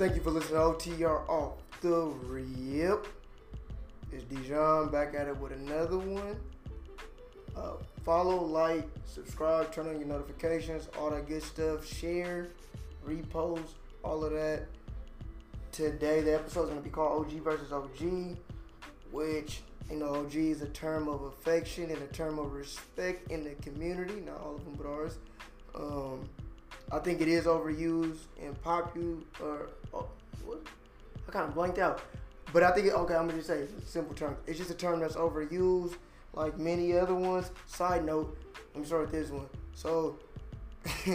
Thank 0.00 0.14
you 0.14 0.22
for 0.22 0.30
listening 0.30 0.54
to 0.54 0.90
OTR 0.96 1.28
off 1.28 1.58
the 1.82 2.06
rip. 2.24 3.06
It's 4.10 4.24
Dijon 4.24 4.88
back 4.88 5.14
at 5.14 5.28
it 5.28 5.36
with 5.36 5.52
another 5.52 5.98
one. 5.98 6.40
Uh, 7.54 7.72
follow, 8.02 8.42
like, 8.42 8.88
subscribe, 9.04 9.70
turn 9.70 9.88
on 9.88 9.98
your 9.98 10.08
notifications, 10.08 10.88
all 10.98 11.10
that 11.10 11.28
good 11.28 11.42
stuff. 11.42 11.86
Share, 11.86 12.48
repost, 13.06 13.74
all 14.02 14.24
of 14.24 14.32
that. 14.32 14.68
Today, 15.70 16.22
the 16.22 16.32
episode 16.32 16.62
is 16.62 16.70
going 16.70 16.80
to 16.80 16.84
be 16.84 16.88
called 16.88 17.26
OG 17.26 17.32
versus 17.42 17.70
OG, 17.70 18.38
which, 19.12 19.60
you 19.90 19.96
know, 19.96 20.14
OG 20.14 20.34
is 20.34 20.62
a 20.62 20.68
term 20.68 21.08
of 21.08 21.24
affection 21.24 21.90
and 21.90 22.02
a 22.02 22.06
term 22.06 22.38
of 22.38 22.54
respect 22.54 23.30
in 23.30 23.44
the 23.44 23.50
community. 23.56 24.22
Not 24.22 24.40
all 24.40 24.54
of 24.54 24.64
them, 24.64 24.76
but 24.78 24.86
ours. 24.86 25.18
Um, 25.74 26.26
I 26.90 27.00
think 27.00 27.20
it 27.20 27.28
is 27.28 27.44
overused 27.44 28.20
and 28.42 28.58
popular. 28.62 29.68
I 31.28 31.30
kind 31.30 31.48
of 31.48 31.54
blanked 31.54 31.78
out. 31.78 32.02
But 32.52 32.62
I 32.62 32.72
think, 32.72 32.86
it, 32.88 32.92
okay, 32.94 33.14
I'm 33.14 33.28
going 33.28 33.30
to 33.30 33.36
just 33.36 33.48
say 33.48 33.58
it's 33.58 33.84
a 33.84 33.86
simple 33.86 34.14
term. 34.14 34.36
It's 34.46 34.58
just 34.58 34.70
a 34.70 34.74
term 34.74 35.00
that's 35.00 35.14
overused 35.14 35.96
like 36.34 36.58
many 36.58 36.96
other 36.96 37.14
ones. 37.14 37.50
Side 37.66 38.04
note, 38.04 38.36
let 38.74 38.80
me 38.80 38.86
start 38.86 39.02
with 39.02 39.12
this 39.12 39.30
one. 39.30 39.46
So, 39.74 40.18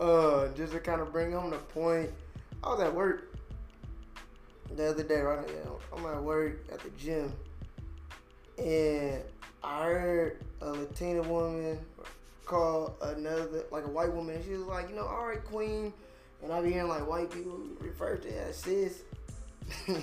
uh, 0.00 0.48
just 0.48 0.72
to 0.72 0.80
kind 0.80 1.00
of 1.00 1.12
bring 1.12 1.32
home 1.32 1.50
the 1.50 1.56
point, 1.56 2.10
I 2.62 2.70
was 2.70 2.80
at 2.80 2.94
work 2.94 3.36
the 4.76 4.90
other 4.90 5.02
day, 5.02 5.20
right? 5.20 5.48
I'm 5.96 6.06
at 6.06 6.22
work 6.22 6.64
at 6.72 6.80
the 6.80 6.90
gym, 6.90 7.32
and 8.58 9.22
I 9.62 9.84
heard 9.84 10.44
a 10.60 10.70
Latina 10.70 11.22
woman 11.22 11.78
call 12.44 12.96
another, 13.02 13.64
like 13.70 13.84
a 13.84 13.88
white 13.88 14.12
woman, 14.12 14.42
she 14.44 14.52
was 14.52 14.62
like, 14.62 14.88
you 14.88 14.96
know, 14.96 15.06
all 15.06 15.26
right, 15.26 15.44
queen. 15.44 15.92
And 16.42 16.52
I 16.52 16.60
be 16.60 16.72
hearing 16.72 16.88
like 16.88 17.08
white 17.08 17.30
people 17.30 17.60
refer 17.78 18.16
to 18.16 18.48
as 18.48 18.56
sis. 18.56 19.02
and 19.86 20.02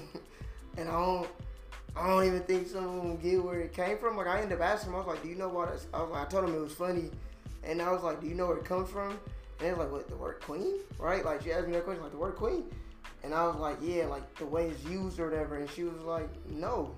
I 0.77 0.83
don't 0.86 1.27
I 1.95 2.08
don't 2.08 2.25
even 2.25 2.41
think 2.41 2.67
some 2.67 2.88
of 2.88 2.95
them 3.03 3.17
get 3.17 3.44
where 3.44 3.59
it 3.59 3.73
came 3.73 3.97
from. 3.97 4.16
Like 4.16 4.27
I 4.27 4.41
ended 4.41 4.59
up 4.59 4.64
asking 4.64 4.91
them, 4.91 5.02
I 5.02 5.05
was 5.05 5.16
like, 5.16 5.23
Do 5.23 5.30
you 5.30 5.36
know 5.36 5.49
what 5.49 5.69
that's 5.69 5.88
I 5.94 6.02
was 6.02 6.11
like 6.11 6.27
I 6.27 6.30
told 6.30 6.45
them 6.45 6.55
it 6.55 6.59
was 6.59 6.73
funny 6.73 7.09
and 7.64 7.81
I 7.81 7.91
was 7.91 8.03
like, 8.03 8.22
Do 8.22 8.27
you 8.27 8.36
know 8.36 8.47
where 8.47 8.58
it 8.58 8.66
comes 8.66 8.89
from? 8.89 9.11
And 9.11 9.19
they 9.59 9.72
was 9.72 9.80
like, 9.80 9.91
What, 9.91 10.08
the 10.08 10.16
word 10.16 10.39
queen? 10.41 10.75
Right? 10.97 11.25
Like 11.25 11.41
she 11.44 11.52
asked 11.52 11.67
me 11.67 11.73
that 11.73 11.83
question, 11.83 12.03
like 12.03 12.11
the 12.11 12.17
word 12.17 12.36
queen. 12.36 12.66
And 13.23 13.33
I 13.33 13.45
was 13.45 13.58
like, 13.58 13.77
Yeah, 13.81 14.05
like 14.05 14.33
the 14.36 14.45
way 14.45 14.69
it's 14.69 14.83
used 14.86 15.19
or 15.19 15.30
whatever. 15.30 15.58
And 15.58 15.69
she 15.69 15.83
was 15.83 16.02
like, 16.03 16.30
No. 16.49 16.95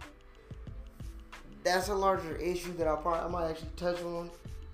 That's 1.63 1.89
a 1.89 1.95
larger 1.95 2.35
issue 2.37 2.75
that 2.77 2.87
I 2.87 2.95
probably 2.95 3.19
I 3.19 3.27
might 3.27 3.49
actually 3.49 3.69
touch 3.75 4.01
on 4.03 4.31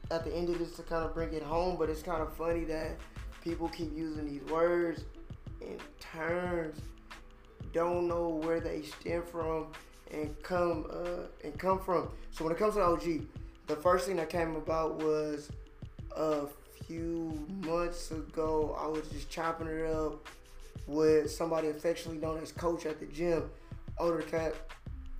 at 0.09 0.23
the 0.23 0.33
end 0.33 0.49
of 0.49 0.57
this 0.59 0.75
to 0.77 0.83
kind 0.83 1.03
of 1.03 1.13
bring 1.13 1.33
it 1.33 1.43
home, 1.43 1.75
but 1.77 1.89
it's 1.89 2.01
kind 2.01 2.21
of 2.21 2.33
funny 2.33 2.63
that 2.65 2.97
people 3.47 3.69
keep 3.69 3.95
using 3.95 4.27
these 4.27 4.43
words 4.51 5.05
and 5.61 5.79
terms, 5.99 6.81
don't 7.71 8.07
know 8.07 8.27
where 8.27 8.59
they 8.59 8.81
stem 8.81 9.23
from 9.23 9.67
and 10.11 10.35
come 10.43 10.85
uh, 10.91 11.27
and 11.43 11.57
come 11.57 11.79
from. 11.79 12.09
So 12.31 12.43
when 12.43 12.53
it 12.53 12.59
comes 12.59 12.73
to 12.75 12.81
OG, 12.81 13.21
the 13.67 13.75
first 13.75 14.05
thing 14.05 14.17
that 14.17 14.29
came 14.29 14.55
about 14.55 15.01
was 15.01 15.49
a 16.15 16.47
few 16.85 17.45
months 17.61 18.11
ago. 18.11 18.77
I 18.79 18.87
was 18.87 19.07
just 19.09 19.29
chopping 19.29 19.67
it 19.67 19.85
up 19.85 20.27
with 20.85 21.31
somebody 21.31 21.69
affectionately 21.69 22.21
known 22.21 22.41
as 22.41 22.51
Coach 22.51 22.85
at 22.85 22.99
the 22.99 23.05
gym. 23.05 23.49
Older 23.97 24.21
cat, 24.21 24.55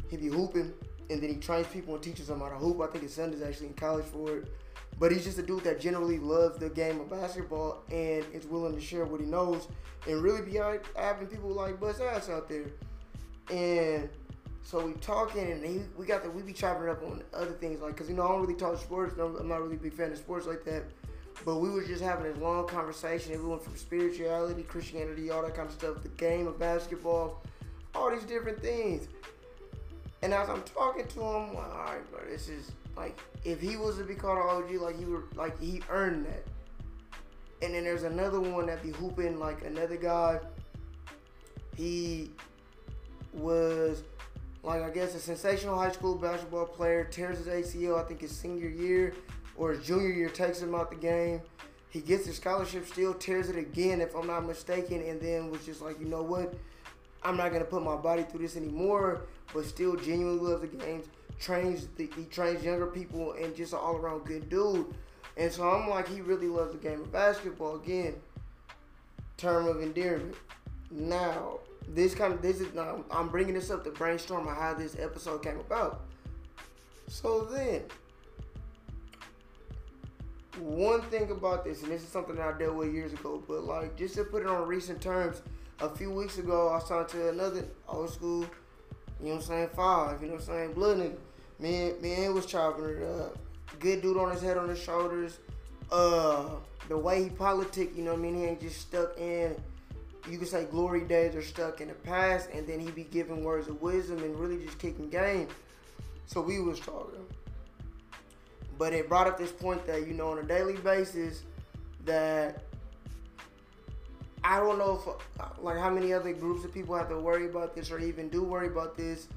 he 0.09 0.17
be 0.17 0.27
hooping, 0.27 0.73
and 1.09 1.21
then 1.21 1.29
he 1.29 1.35
trains 1.37 1.67
people 1.67 1.95
and 1.95 2.03
teaches 2.03 2.27
them 2.27 2.39
how 2.41 2.49
to 2.49 2.55
hoop. 2.55 2.81
I 2.81 2.87
think 2.87 3.03
his 3.03 3.13
son 3.13 3.33
is 3.33 3.41
actually 3.41 3.67
in 3.67 3.73
college 3.73 4.05
for 4.05 4.37
it. 4.37 4.51
But 4.99 5.11
he's 5.11 5.23
just 5.23 5.37
a 5.37 5.43
dude 5.43 5.63
that 5.63 5.79
generally 5.79 6.17
loves 6.17 6.57
the 6.57 6.69
game 6.69 6.99
of 6.99 7.09
basketball 7.09 7.83
and 7.91 8.25
is 8.33 8.47
willing 8.47 8.73
to 8.73 8.81
share 8.81 9.05
what 9.05 9.19
he 9.19 9.27
knows 9.27 9.67
and 10.07 10.21
really 10.21 10.41
be 10.41 10.59
out 10.59 10.83
having 10.95 11.27
people 11.27 11.49
like 11.49 11.79
bust 11.79 12.01
ass 12.01 12.29
out 12.29 12.49
there. 12.49 12.65
And 13.51 14.09
so 14.63 14.85
we 14.85 14.93
talking 14.93 15.51
and 15.51 15.63
he, 15.63 15.81
we 15.97 16.05
got 16.05 16.23
the 16.23 16.31
we 16.31 16.41
be 16.41 16.51
chopping 16.51 16.89
up 16.89 17.03
on 17.03 17.23
other 17.33 17.51
things 17.51 17.79
like 17.79 17.93
because 17.93 18.09
you 18.09 18.15
know 18.15 18.25
I 18.25 18.29
don't 18.29 18.41
really 18.41 18.55
talk 18.55 18.77
sports. 18.79 19.15
I'm 19.19 19.47
not 19.47 19.61
really 19.61 19.75
a 19.75 19.79
big 19.79 19.93
fan 19.93 20.11
of 20.11 20.17
sports 20.17 20.47
like 20.47 20.65
that. 20.65 20.83
But 21.45 21.57
we 21.57 21.69
were 21.69 21.83
just 21.83 22.01
having 22.01 22.23
this 22.23 22.37
long 22.41 22.67
conversation. 22.67 23.33
It 23.33 23.43
went 23.43 23.63
from 23.63 23.75
spirituality, 23.75 24.63
Christianity, 24.63 25.29
all 25.29 25.43
that 25.43 25.53
kind 25.53 25.67
of 25.67 25.73
stuff, 25.73 26.01
the 26.01 26.09
game 26.09 26.47
of 26.47 26.57
basketball, 26.57 27.43
all 27.93 28.09
these 28.09 28.23
different 28.23 28.59
things. 28.59 29.07
And 30.23 30.33
as 30.33 30.49
I'm 30.49 30.63
talking 30.63 31.05
to 31.07 31.19
him, 31.21 31.53
like, 31.53 31.69
all 31.69 31.85
right, 31.85 32.11
bro, 32.11 32.21
this 32.27 32.49
is 32.49 32.71
like 32.97 33.19
if 33.45 33.61
he 33.61 33.77
was 33.77 33.97
to 33.97 34.03
be 34.03 34.15
called 34.15 34.39
an 34.39 34.43
OG, 34.49 34.81
like 34.81 34.97
he 34.97 35.05
were 35.05 35.23
like 35.35 35.59
he 35.61 35.81
earned 35.89 36.25
that. 36.25 36.43
And 37.61 37.73
then 37.73 37.83
there's 37.83 38.03
another 38.03 38.41
one 38.41 38.65
that 38.67 38.83
be 38.83 38.89
hooping 38.89 39.39
like 39.39 39.63
another 39.63 39.95
guy. 39.95 40.39
He 41.75 42.31
was 43.33 44.03
like 44.63 44.81
I 44.81 44.89
guess 44.89 45.13
a 45.13 45.19
sensational 45.19 45.77
high 45.77 45.91
school 45.91 46.15
basketball 46.15 46.65
player, 46.65 47.03
tears 47.05 47.37
his 47.37 47.47
ACL, 47.47 48.03
I 48.03 48.07
think 48.07 48.21
his 48.21 48.35
senior 48.35 48.69
year 48.69 49.13
or 49.55 49.73
his 49.73 49.85
junior 49.85 50.09
year, 50.09 50.29
takes 50.29 50.59
him 50.59 50.73
out 50.73 50.89
the 50.89 50.97
game. 50.97 51.41
He 51.89 52.01
gets 52.01 52.25
his 52.25 52.35
scholarship, 52.35 52.85
still 52.85 53.13
tears 53.13 53.49
it 53.49 53.55
again, 53.55 54.01
if 54.01 54.13
I'm 54.13 54.27
not 54.27 54.45
mistaken, 54.45 55.01
and 55.01 55.21
then 55.21 55.49
was 55.49 55.65
just 55.65 55.81
like, 55.81 55.99
you 55.99 56.05
know 56.05 56.21
what? 56.21 56.53
I'm 57.23 57.37
not 57.37 57.51
gonna 57.51 57.65
put 57.65 57.83
my 57.83 57.95
body 57.95 58.23
through 58.23 58.41
this 58.41 58.55
anymore, 58.55 59.21
but 59.53 59.65
still 59.65 59.95
genuinely 59.95 60.47
loves 60.47 60.61
the 60.61 60.67
games 60.67 61.05
trains 61.39 61.87
the, 61.97 62.09
he 62.15 62.23
trains 62.25 62.63
younger 62.63 62.87
people 62.87 63.33
and 63.33 63.55
just 63.55 63.73
an 63.73 63.79
all 63.79 63.95
around 63.95 64.25
good 64.25 64.49
dude. 64.49 64.93
And 65.35 65.51
so 65.51 65.69
I'm 65.69 65.89
like, 65.89 66.07
he 66.07 66.21
really 66.21 66.47
loves 66.47 66.71
the 66.71 66.79
game 66.79 67.01
of 67.01 67.11
basketball. 67.11 67.75
Again, 67.75 68.15
term 69.37 69.67
of 69.67 69.81
endearment. 69.81 70.35
Now, 70.89 71.59
this 71.87 72.15
kind 72.15 72.33
of 72.33 72.41
this 72.41 72.59
is 72.59 72.73
now 72.73 73.03
I'm 73.11 73.29
bringing 73.29 73.53
this 73.53 73.69
up 73.69 73.83
to 73.83 73.91
brainstorm 73.91 74.47
on 74.47 74.55
how 74.55 74.73
this 74.73 74.97
episode 74.99 75.43
came 75.43 75.59
about. 75.59 76.01
So 77.07 77.45
then, 77.45 77.83
one 80.59 81.01
thing 81.03 81.31
about 81.31 81.63
this, 81.63 81.83
and 81.83 81.91
this 81.91 82.01
is 82.01 82.09
something 82.09 82.39
I 82.39 82.57
dealt 82.57 82.75
with 82.75 82.93
years 82.93 83.13
ago, 83.13 83.41
but 83.47 83.63
like 83.63 83.95
just 83.95 84.15
to 84.15 84.23
put 84.23 84.41
it 84.41 84.47
on 84.47 84.67
recent 84.67 85.01
terms, 85.01 85.41
a 85.79 85.89
few 85.89 86.11
weeks 86.11 86.37
ago 86.39 86.69
I 86.69 86.79
signed 86.79 87.07
to 87.09 87.29
another 87.29 87.65
old 87.87 88.09
school 88.09 88.45
you 89.19 89.27
know 89.27 89.35
what 89.35 89.41
I'm 89.41 89.47
saying? 89.47 89.69
Five. 89.75 90.21
You 90.21 90.27
know 90.27 90.33
what 90.35 90.41
I'm 90.41 90.47
saying? 90.47 90.73
Blood 90.73 90.97
nigga. 90.97 91.17
Me 91.59 91.93
me 92.01 92.25
and 92.25 92.33
was 92.33 92.45
chopping 92.45 92.85
it 92.85 93.03
up. 93.03 93.37
Good 93.79 94.01
dude 94.01 94.17
on 94.17 94.31
his 94.31 94.41
head, 94.41 94.57
on 94.57 94.69
his 94.69 94.79
shoulders. 94.79 95.39
Uh, 95.91 96.49
the 96.87 96.97
way 96.97 97.23
he 97.23 97.29
politic, 97.29 97.95
you 97.95 98.03
know 98.03 98.11
what 98.11 98.19
I 98.19 98.23
mean? 98.23 98.35
He 98.35 98.45
ain't 98.45 98.61
just 98.61 98.79
stuck 98.79 99.17
in, 99.17 99.55
you 100.29 100.37
could 100.37 100.47
say 100.47 100.65
glory 100.65 101.01
days 101.01 101.35
are 101.35 101.41
stuck 101.41 101.81
in 101.81 101.87
the 101.87 101.93
past, 101.93 102.49
and 102.53 102.67
then 102.67 102.79
he 102.79 102.91
be 102.91 103.03
giving 103.03 103.43
words 103.43 103.67
of 103.67 103.81
wisdom 103.81 104.19
and 104.19 104.35
really 104.37 104.63
just 104.63 104.77
kicking 104.79 105.09
game. 105.09 105.47
So 106.25 106.41
we 106.41 106.59
was 106.59 106.79
talking. 106.79 107.25
But 108.77 108.93
it 108.93 109.09
brought 109.09 109.27
up 109.27 109.37
this 109.37 109.51
point 109.51 109.85
that, 109.87 110.05
you 110.05 110.13
know, 110.13 110.31
on 110.31 110.39
a 110.39 110.43
daily 110.43 110.75
basis, 110.75 111.43
that 112.05 112.63
I 114.47 114.61
don't 114.61 114.79
know 114.79 114.93
if 114.95 115.41
uh, 115.41 115.49
like 115.59 115.77
how 115.77 115.89
many 115.89 116.13
other 116.13 116.31
groups 116.31 116.63
of 116.63 116.73
people 116.73 116.95
have 116.95 117.09
to 117.09 117.19
worry 117.19 117.47
about 117.47 117.75
this 117.75 117.91
or 117.91 117.99
even 117.99 118.29
do 118.29 118.41
worry 118.41 118.67
about 118.67 118.95
this, 118.95 119.27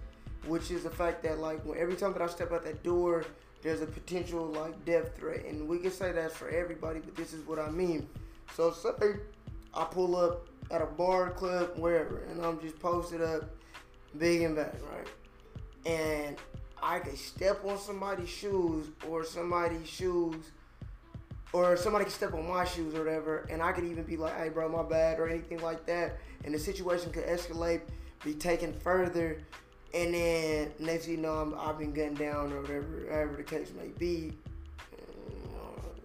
which 0.46 0.70
is 0.70 0.84
the 0.84 0.90
fact 0.90 1.24
that 1.24 1.40
like 1.40 1.64
when 1.64 1.76
every 1.76 1.96
time 1.96 2.12
that 2.12 2.22
I 2.22 2.28
step 2.28 2.52
out 2.52 2.62
that 2.62 2.84
door, 2.84 3.24
there's 3.60 3.82
a 3.82 3.86
potential 3.86 4.46
like 4.46 4.84
death 4.84 5.16
threat, 5.16 5.44
and 5.46 5.68
we 5.68 5.78
can 5.78 5.90
say 5.90 6.12
that's 6.12 6.36
for 6.36 6.48
everybody, 6.48 7.00
but 7.00 7.16
this 7.16 7.32
is 7.32 7.44
what 7.44 7.58
I 7.58 7.70
mean. 7.70 8.08
So 8.54 8.70
say 8.70 9.16
I 9.74 9.84
pull 9.84 10.14
up 10.14 10.46
at 10.70 10.80
a 10.80 10.86
bar, 10.86 11.30
club, 11.30 11.76
wherever, 11.76 12.18
and 12.30 12.40
I'm 12.46 12.60
just 12.60 12.78
posted 12.78 13.20
up, 13.20 13.50
big 14.16 14.42
and 14.42 14.54
bad, 14.54 14.76
right? 14.92 15.08
And 15.86 16.36
I 16.80 17.00
could 17.00 17.18
step 17.18 17.64
on 17.64 17.78
somebody's 17.78 18.28
shoes 18.28 18.86
or 19.08 19.24
somebody's 19.24 19.88
shoes 19.88 20.52
or 21.52 21.76
somebody 21.76 22.04
could 22.04 22.14
step 22.14 22.34
on 22.34 22.46
my 22.46 22.64
shoes 22.64 22.94
or 22.94 23.04
whatever, 23.04 23.46
and 23.50 23.62
I 23.62 23.72
could 23.72 23.84
even 23.84 24.04
be 24.04 24.16
like, 24.16 24.36
"Hey, 24.36 24.48
bro, 24.48 24.68
my 24.68 24.82
bad," 24.82 25.18
or 25.18 25.28
anything 25.28 25.60
like 25.60 25.86
that, 25.86 26.18
and 26.44 26.54
the 26.54 26.58
situation 26.58 27.12
could 27.12 27.26
escalate, 27.26 27.82
be 28.24 28.34
taken 28.34 28.72
further, 28.72 29.40
and 29.92 30.14
then 30.14 30.72
next 30.78 31.08
you 31.08 31.16
know, 31.16 31.34
I'm, 31.34 31.54
I've 31.58 31.78
been 31.78 31.92
gunned 31.92 32.18
down 32.18 32.52
or 32.52 32.60
whatever, 32.60 32.86
whatever 32.86 33.36
the 33.36 33.42
case 33.42 33.72
may 33.76 33.88
be. 33.88 34.32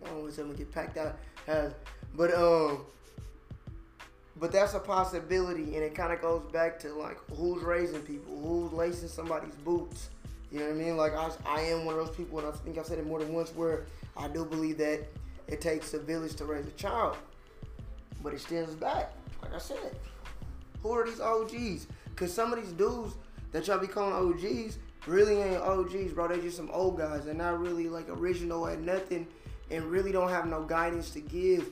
Know, 0.03 0.09
I 0.09 0.13
want 0.13 0.33
someone 0.33 0.56
get 0.56 0.71
packed 0.71 0.97
out, 0.97 1.15
but 2.15 2.33
um, 2.33 2.86
but 4.38 4.51
that's 4.51 4.74
a 4.74 4.80
possibility, 4.80 5.75
and 5.75 5.83
it 5.83 5.94
kind 5.94 6.12
of 6.12 6.21
goes 6.21 6.41
back 6.51 6.80
to 6.80 6.94
like 6.94 7.18
who's 7.36 7.63
raising 7.63 8.01
people, 8.01 8.36
who's 8.41 8.74
lacing 8.74 9.09
somebody's 9.09 9.56
boots. 9.56 10.09
You 10.51 10.59
know 10.59 10.65
what 10.68 10.75
I 10.75 10.77
mean? 10.77 10.98
Like 10.98 11.13
I, 11.13 11.30
I 11.45 11.62
am 11.62 11.86
one 11.86 11.98
of 11.98 12.06
those 12.06 12.15
people, 12.15 12.39
and 12.39 12.48
I 12.48 12.51
think 12.51 12.77
I've 12.77 12.86
said 12.86 12.98
it 12.98 13.06
more 13.06 13.19
than 13.19 13.33
once, 13.33 13.53
where 13.53 13.86
I 14.18 14.27
do 14.27 14.45
believe 14.45 14.77
that 14.80 15.06
it 15.47 15.62
takes 15.62 15.94
a 15.94 16.00
village 16.00 16.36
to 16.36 16.45
raise 16.45 16.68
a 16.68 16.71
child. 16.71 17.18
But 18.24 18.33
it 18.33 18.39
stems 18.39 18.74
back. 18.75 19.12
Like 19.42 19.53
I 19.53 19.59
said, 19.59 19.95
who 20.81 20.92
are 20.92 21.06
these 21.06 21.19
OGs? 21.19 21.88
Because 22.09 22.33
some 22.33 22.53
of 22.53 22.62
these 22.62 22.71
dudes 22.74 23.15
that 23.51 23.68
y'all 23.68 23.77
be 23.77 23.88
calling 23.88 24.13
OGs 24.13 24.77
really 25.07 25.42
ain't 25.42 25.62
OGs, 25.62 26.13
bro. 26.13 26.27
They 26.27 26.42
just 26.42 26.57
some 26.57 26.71
old 26.71 26.97
guys. 26.97 27.25
They're 27.25 27.33
not 27.33 27.59
really 27.59 27.88
like 27.88 28.09
original 28.09 28.68
at 28.68 28.80
nothing 28.80 29.27
and 29.71 29.86
really 29.86 30.12
don't 30.12 30.30
have 30.30 30.47
no 30.47 30.63
guidance 30.63 31.12
to 31.12 31.21
give. 31.21 31.71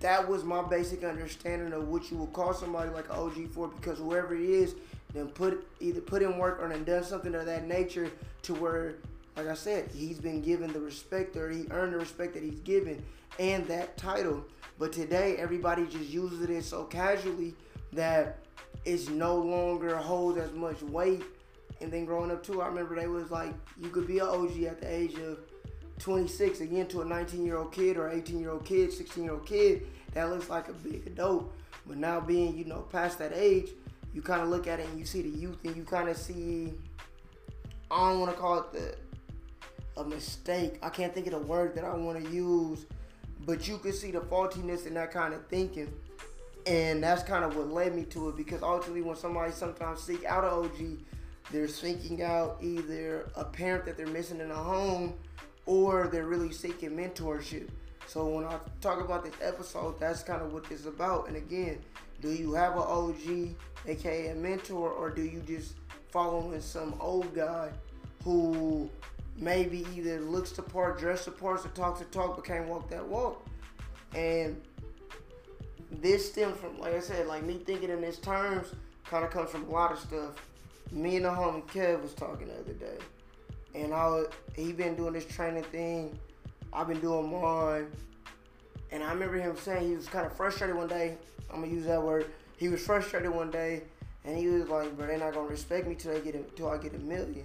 that 0.00 0.26
was 0.26 0.44
my 0.44 0.62
basic 0.62 1.04
understanding 1.04 1.72
of 1.72 1.88
what 1.88 2.10
you 2.10 2.16
would 2.16 2.32
call 2.32 2.54
somebody 2.54 2.90
like 2.90 3.04
an 3.10 3.16
OG 3.16 3.50
for 3.52 3.68
because 3.68 3.98
whoever 3.98 4.34
it 4.34 4.40
is, 4.42 4.74
then 5.12 5.28
put 5.28 5.66
either 5.80 6.00
put 6.00 6.22
in 6.22 6.38
work 6.38 6.58
or 6.60 6.68
then 6.68 6.84
done 6.84 7.04
something 7.04 7.34
of 7.34 7.46
that 7.46 7.66
nature 7.66 8.10
to 8.42 8.54
where, 8.54 8.94
like 9.36 9.48
I 9.48 9.54
said, 9.54 9.90
he's 9.94 10.18
been 10.18 10.42
given 10.42 10.72
the 10.72 10.80
respect 10.80 11.36
or 11.36 11.50
he 11.50 11.66
earned 11.70 11.94
the 11.94 11.98
respect 11.98 12.34
that 12.34 12.42
he's 12.42 12.60
given 12.60 13.02
and 13.38 13.66
that 13.68 13.96
title. 13.96 14.44
But 14.78 14.92
today, 14.92 15.36
everybody 15.36 15.86
just 15.86 16.08
uses 16.08 16.40
it 16.42 16.64
so 16.64 16.84
casually 16.84 17.54
that 17.92 18.38
it's 18.84 19.08
no 19.08 19.36
longer 19.36 19.96
holds 19.96 20.38
as 20.38 20.52
much 20.52 20.82
weight. 20.82 21.22
And 21.80 21.90
then 21.92 22.04
growing 22.04 22.30
up 22.30 22.42
too, 22.42 22.60
I 22.60 22.66
remember 22.66 22.94
they 22.94 23.06
was 23.06 23.30
like, 23.30 23.54
you 23.78 23.88
could 23.88 24.06
be 24.06 24.18
an 24.18 24.26
OG 24.26 24.62
at 24.64 24.80
the 24.80 24.92
age 24.92 25.14
of 25.18 25.38
26 25.98 26.60
again 26.60 26.86
to 26.88 27.02
a 27.02 27.04
19 27.04 27.44
year 27.44 27.58
old 27.58 27.72
kid 27.72 27.96
or 27.96 28.10
18 28.10 28.40
year 28.40 28.50
old 28.50 28.64
kid, 28.64 28.92
16 28.92 29.22
year 29.22 29.32
old 29.34 29.46
kid 29.46 29.86
that 30.12 30.30
looks 30.30 30.48
like 30.48 30.68
a 30.68 30.72
big 30.72 31.06
adult. 31.06 31.52
But 31.86 31.96
now 31.96 32.20
being, 32.20 32.56
you 32.56 32.64
know, 32.64 32.80
past 32.92 33.18
that 33.18 33.32
age, 33.34 33.70
you 34.12 34.22
kind 34.22 34.42
of 34.42 34.48
look 34.48 34.66
at 34.66 34.80
it 34.80 34.88
and 34.88 34.98
you 34.98 35.04
see 35.04 35.22
the 35.22 35.28
youth 35.28 35.58
and 35.64 35.76
you 35.76 35.84
kind 35.84 36.08
of 36.08 36.16
see, 36.16 36.72
I 37.90 38.10
don't 38.10 38.20
want 38.20 38.32
to 38.32 38.38
call 38.38 38.60
it 38.60 38.72
the, 38.72 38.94
a 40.00 40.08
mistake. 40.08 40.78
I 40.82 40.88
can't 40.88 41.14
think 41.14 41.26
of 41.26 41.32
the 41.32 41.38
word 41.38 41.74
that 41.76 41.84
I 41.84 41.94
want 41.94 42.24
to 42.24 42.30
use, 42.30 42.86
but 43.46 43.68
you 43.68 43.78
can 43.78 43.92
see 43.92 44.10
the 44.10 44.20
faultiness 44.20 44.86
in 44.86 44.94
that 44.94 45.10
kind 45.10 45.34
of 45.34 45.46
thinking. 45.46 45.92
And 46.66 47.02
that's 47.02 47.22
kind 47.22 47.44
of 47.44 47.56
what 47.56 47.68
led 47.68 47.94
me 47.94 48.04
to 48.06 48.28
it 48.28 48.36
because 48.36 48.62
ultimately, 48.62 49.02
when 49.02 49.16
somebody 49.16 49.52
sometimes 49.52 50.02
seek 50.02 50.24
out 50.24 50.44
an 50.44 50.50
OG, 50.50 50.98
they're 51.50 51.68
seeking 51.68 52.22
out 52.22 52.58
either 52.60 53.30
a 53.34 53.44
parent 53.44 53.84
that 53.86 53.96
they're 53.96 54.06
missing 54.06 54.40
in 54.40 54.50
a 54.50 54.54
home 54.54 55.14
or 55.66 56.08
they're 56.08 56.26
really 56.26 56.52
seeking 56.52 56.90
mentorship. 56.90 57.68
So 58.06 58.26
when 58.26 58.44
I 58.44 58.58
talk 58.80 59.00
about 59.00 59.24
this 59.24 59.34
episode, 59.40 59.98
that's 60.00 60.22
kind 60.22 60.42
of 60.42 60.52
what 60.52 60.64
this 60.64 60.80
is 60.80 60.86
about. 60.86 61.28
And 61.28 61.36
again, 61.36 61.78
do 62.20 62.30
you 62.30 62.52
have 62.54 62.74
an 62.74 62.82
OG, 62.82 63.54
aka 63.86 64.28
a 64.28 64.34
mentor, 64.34 64.90
or 64.90 65.10
do 65.10 65.22
you 65.22 65.40
just 65.46 65.74
following 66.10 66.60
some 66.60 66.94
old 67.00 67.34
guy 67.34 67.70
who 68.24 68.90
maybe 69.36 69.86
either 69.94 70.20
looks 70.20 70.52
the 70.52 70.62
part, 70.62 70.98
dress 70.98 71.24
the 71.24 71.30
part, 71.30 71.64
or 71.64 71.68
talks 71.70 72.00
the 72.00 72.06
talk, 72.06 72.36
but 72.36 72.44
can't 72.44 72.68
walk 72.68 72.88
that 72.90 73.06
walk? 73.06 73.46
And 74.14 74.60
this 75.90 76.30
stems 76.30 76.58
from, 76.58 76.78
like 76.78 76.94
I 76.94 77.00
said, 77.00 77.26
like 77.26 77.44
me 77.44 77.58
thinking 77.58 77.90
in 77.90 78.00
these 78.00 78.18
terms 78.18 78.74
kind 79.04 79.24
of 79.24 79.30
comes 79.30 79.50
from 79.50 79.64
a 79.64 79.70
lot 79.70 79.92
of 79.92 79.98
stuff. 79.98 80.34
Me 80.92 81.16
and 81.16 81.24
the 81.24 81.30
homie 81.30 81.66
Kev 81.66 82.02
was 82.02 82.14
talking 82.14 82.48
the 82.48 82.54
other 82.54 82.72
day 82.72 82.98
and 83.74 83.94
I 83.94 84.06
was, 84.06 84.28
he 84.54 84.72
been 84.72 84.96
doing 84.96 85.12
this 85.12 85.24
training 85.24 85.62
thing. 85.64 86.18
I've 86.72 86.88
been 86.88 87.00
doing 87.00 87.30
mine, 87.30 87.88
and 88.90 89.02
I 89.02 89.12
remember 89.12 89.36
him 89.36 89.56
saying 89.56 89.88
he 89.88 89.96
was 89.96 90.06
kind 90.06 90.26
of 90.26 90.36
frustrated 90.36 90.76
one 90.76 90.88
day. 90.88 91.16
I'm 91.52 91.60
gonna 91.60 91.72
use 91.72 91.86
that 91.86 92.02
word. 92.02 92.30
He 92.56 92.68
was 92.68 92.84
frustrated 92.84 93.30
one 93.30 93.50
day, 93.50 93.82
and 94.24 94.36
he 94.36 94.46
was 94.46 94.68
like, 94.68 94.96
"Bro, 94.96 95.06
they're 95.06 95.18
not 95.18 95.34
gonna 95.34 95.48
respect 95.48 95.86
me 95.86 95.94
till 95.94 96.12
they 96.12 96.20
get 96.20 96.34
a, 96.34 96.42
till 96.56 96.68
I 96.68 96.78
get 96.78 96.94
a 96.94 96.98
million. 96.98 97.44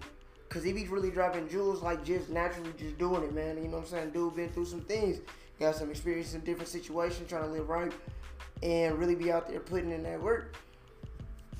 Cause 0.56 0.64
he 0.64 0.72
be 0.72 0.88
really 0.88 1.12
dropping 1.12 1.50
jewels 1.50 1.82
like 1.82 2.06
just 2.06 2.30
naturally 2.30 2.72
just 2.78 2.98
doing 2.98 3.24
it, 3.24 3.34
man. 3.34 3.58
You 3.58 3.64
know 3.64 3.80
what 3.80 3.80
I'm 3.80 3.88
saying? 3.88 4.12
Dude 4.12 4.38
been 4.38 4.48
through 4.48 4.68
some 4.68 4.80
things, 4.80 5.20
got 5.60 5.76
some 5.76 5.90
experience 5.90 6.34
in 6.34 6.40
different 6.46 6.70
situations, 6.70 7.28
trying 7.28 7.44
to 7.44 7.50
live 7.50 7.68
right, 7.68 7.92
and 8.64 8.98
really 8.98 9.16
be 9.16 9.34
out 9.34 9.50
there 9.50 9.60
putting 9.60 9.92
in 9.92 10.04
that 10.04 10.22
work. 10.22 10.56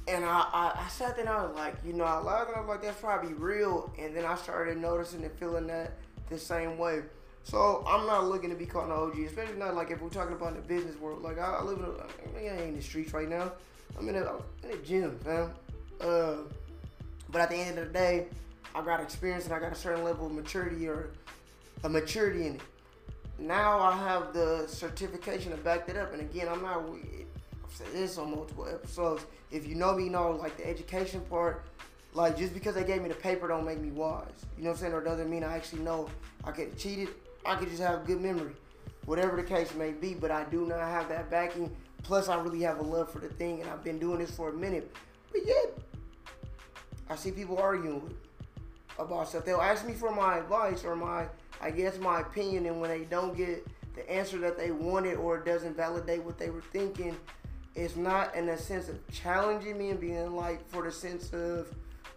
And 0.08 0.24
I, 0.24 0.48
I, 0.54 0.86
I 0.86 0.88
sat 0.88 1.18
there 1.18 1.26
and 1.26 1.36
I 1.36 1.46
was 1.46 1.54
like, 1.58 1.76
you 1.86 1.92
know, 1.92 2.06
I 2.06 2.20
laughed 2.20 2.48
and 2.48 2.56
I 2.56 2.62
was 2.62 2.70
like, 2.70 2.84
that's 2.84 2.98
probably 3.02 3.34
real. 3.34 3.92
And 4.00 4.16
then 4.16 4.24
I 4.24 4.36
started 4.36 4.78
noticing 4.78 5.26
and 5.26 5.34
feeling 5.40 5.68
that 5.68 5.92
the 6.30 6.40
same 6.40 6.78
way. 6.78 7.02
So 7.44 7.84
I'm 7.86 8.08
not 8.08 8.30
looking 8.30 8.50
to 8.50 8.56
be 8.56 8.66
called 8.66 8.86
an 8.86 8.94
OG, 8.94 9.20
especially 9.28 9.58
not 9.58 9.76
like 9.76 9.92
if 9.92 10.02
we're 10.02 10.08
talking 10.08 10.38
about 10.38 10.56
the 10.56 10.62
business 10.62 10.96
world. 11.02 11.22
Like 11.22 11.38
I, 11.38 11.58
I 11.60 11.64
live 11.64 11.80
in, 11.80 11.84
a, 11.84 11.90
I, 11.90 12.50
I 12.50 12.54
ain't 12.54 12.70
in 12.70 12.76
the 12.78 12.82
streets 12.82 13.12
right 13.12 13.28
now. 13.28 13.52
I'm 14.00 14.08
in 14.08 14.16
a, 14.16 14.22
I'm 14.22 14.42
in 14.64 14.72
a 14.72 14.78
gym, 14.78 15.20
fam. 15.20 15.52
Uh, 16.00 16.36
but 17.28 17.42
at 17.42 17.50
the 17.50 17.58
end 17.58 17.78
of 17.78 17.88
the 17.88 17.94
day, 17.94 18.28
I 18.76 18.84
got 18.84 19.00
experience 19.00 19.46
and 19.46 19.54
I 19.54 19.60
got 19.60 19.72
a 19.72 19.76
certain 19.76 20.04
level 20.04 20.26
of 20.26 20.34
maturity 20.34 20.86
or 20.88 21.12
a 21.86 21.90
maturity 21.90 22.48
in 22.48 22.56
it. 22.56 22.62
Now 23.40 23.80
I 23.80 23.96
have 23.98 24.34
the 24.34 24.66
certification 24.68 25.52
to 25.52 25.58
back 25.58 25.88
that 25.88 25.96
up. 25.96 26.12
And 26.12 26.22
again, 26.22 26.50
I'm 26.50 26.62
not 26.62 26.80
I've 26.80 27.74
said 27.74 27.88
this 27.94 28.18
on 28.18 28.32
multiple 28.32 28.68
episodes. 28.68 29.26
If 29.50 29.66
you 29.66 29.76
know 29.76 29.96
me, 29.96 30.06
you 30.06 30.10
know 30.10 30.32
like 30.32 30.58
the 30.58 30.68
education 30.68 31.22
part. 31.30 31.64
Like 32.14 32.38
just 32.38 32.54
because 32.54 32.76
they 32.76 32.84
gave 32.84 33.02
me 33.02 33.08
the 33.08 33.16
paper 33.16 33.48
don't 33.48 33.66
make 33.66 33.80
me 33.80 33.92
wise. 33.92 34.28
You 34.58 34.64
know 34.64 34.72
what 34.72 34.76
I'm 34.76 34.82
saying? 34.82 34.94
Or 34.94 35.02
doesn't 35.02 35.30
mean 35.30 35.46
I 35.46 35.56
actually 35.56 35.82
know 35.82 36.10
I 36.44 36.52
could 36.52 36.78
cheat 36.78 37.00
it. 37.00 37.10
I 37.46 37.56
could 37.56 37.70
just 37.70 37.82
have 37.82 38.06
good 38.06 38.20
memory, 38.20 38.56
whatever 39.06 39.38
the 39.38 39.44
case 39.44 39.74
may 39.76 39.92
be. 39.92 40.16
But 40.16 40.32
I 40.32 40.44
do 40.46 40.66
not 40.66 40.80
have 40.80 41.08
that 41.10 41.30
backing. 41.30 41.74
Plus, 42.04 42.28
I 42.28 42.36
really 42.42 42.62
have 42.62 42.80
a 42.80 42.84
love 42.84 43.10
for 43.10 43.20
the 43.20 43.30
thing, 43.30 43.62
and 43.62 43.70
I've 43.70 43.84
been 43.84 44.00
doing 44.00 44.20
this 44.20 44.32
for 44.32 44.50
a 44.50 44.54
minute. 44.54 44.96
But 45.32 45.46
yet, 45.46 45.78
I 47.10 47.16
see 47.16 47.32
people 47.32 47.58
arguing 47.58 48.16
about 48.98 49.30
stuff. 49.30 49.46
They'll 49.46 49.62
ask 49.62 49.86
me 49.86 49.94
for 49.94 50.14
my 50.14 50.38
advice 50.38 50.84
or 50.84 50.96
my, 50.96 51.28
I 51.62 51.72
guess, 51.72 51.98
my 52.00 52.22
opinion, 52.22 52.66
and 52.66 52.80
when 52.80 52.90
they 52.90 53.06
don't 53.06 53.36
get 53.36 53.66
the 53.96 54.10
answer 54.12 54.38
that 54.40 54.58
they 54.58 54.72
wanted 54.72 55.16
or 55.16 55.38
it 55.38 55.46
doesn't 55.46 55.76
validate 55.76 56.24
what 56.24 56.38
they 56.38 56.50
were 56.50 56.62
thinking, 56.62 57.16
it's 57.76 57.96
not 57.96 58.34
in 58.36 58.50
a 58.50 58.58
sense 58.58 58.88
of 58.88 59.00
challenging 59.12 59.78
me 59.78 59.90
and 59.90 60.00
being 60.00 60.36
like 60.36 60.68
for 60.70 60.84
the 60.84 60.92
sense 60.92 61.34
of 61.34 61.68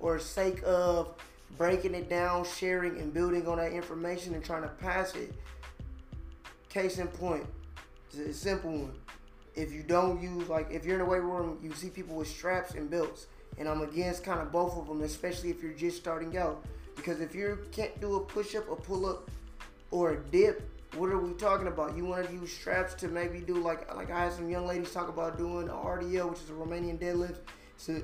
or 0.01 0.19
sake 0.19 0.63
of 0.65 1.15
breaking 1.57 1.95
it 1.95 2.09
down, 2.09 2.45
sharing 2.45 2.99
and 2.99 3.13
building 3.13 3.47
on 3.49 3.59
that 3.59 3.73
information 3.73 4.35
and 4.35 4.45
trying 4.45 4.63
to 4.63 4.69
pass 4.69 5.15
it. 5.15 5.35
Case 6.69 6.99
in 6.99 7.09
point, 7.09 7.47
it's 8.09 8.19
a 8.19 8.33
simple 8.33 8.71
one. 8.71 8.93
If 9.55 9.73
you 9.73 9.83
don't 9.83 10.23
use 10.23 10.49
like 10.49 10.71
if 10.71 10.85
you're 10.85 10.95
in 10.97 11.01
a 11.01 11.05
weight 11.05 11.23
room, 11.23 11.59
you 11.63 11.73
see 11.73 11.89
people 11.89 12.17
with 12.17 12.29
straps 12.29 12.75
and 12.75 12.89
belts, 12.89 13.27
and 13.58 13.69
I'm 13.69 13.82
against 13.82 14.25
kind 14.25 14.40
of 14.40 14.52
both 14.52 14.76
of 14.76 14.87
them, 14.87 15.02
especially 15.02 15.50
if 15.50 15.62
you're 15.62 15.72
just 15.72 15.96
starting 15.96 16.37
out. 16.37 16.64
Because 16.96 17.20
if 17.20 17.34
you 17.34 17.58
can't 17.72 18.00
do 18.00 18.16
a 18.16 18.20
push 18.20 18.55
up, 18.55 18.70
a 18.70 18.76
pull 18.76 19.06
up, 19.06 19.31
or 19.90 20.12
a 20.12 20.16
dip, 20.16 20.69
what 20.96 21.10
are 21.10 21.19
we 21.19 21.32
talking 21.34 21.66
about? 21.66 21.96
You 21.96 22.05
want 22.05 22.26
to 22.26 22.32
use 22.32 22.52
straps 22.52 22.94
to 22.94 23.08
maybe 23.08 23.40
do 23.40 23.55
like 23.55 23.94
like 23.94 24.10
I 24.10 24.25
had 24.25 24.32
some 24.32 24.49
young 24.49 24.66
ladies 24.66 24.93
talk 24.93 25.08
about 25.08 25.38
doing 25.38 25.69
RDL, 25.69 26.31
which 26.31 26.40
is 26.40 26.50
a 26.50 26.52
Romanian 26.52 26.99
deadlift. 26.99 27.38
It's 27.76 27.88
a 27.88 28.02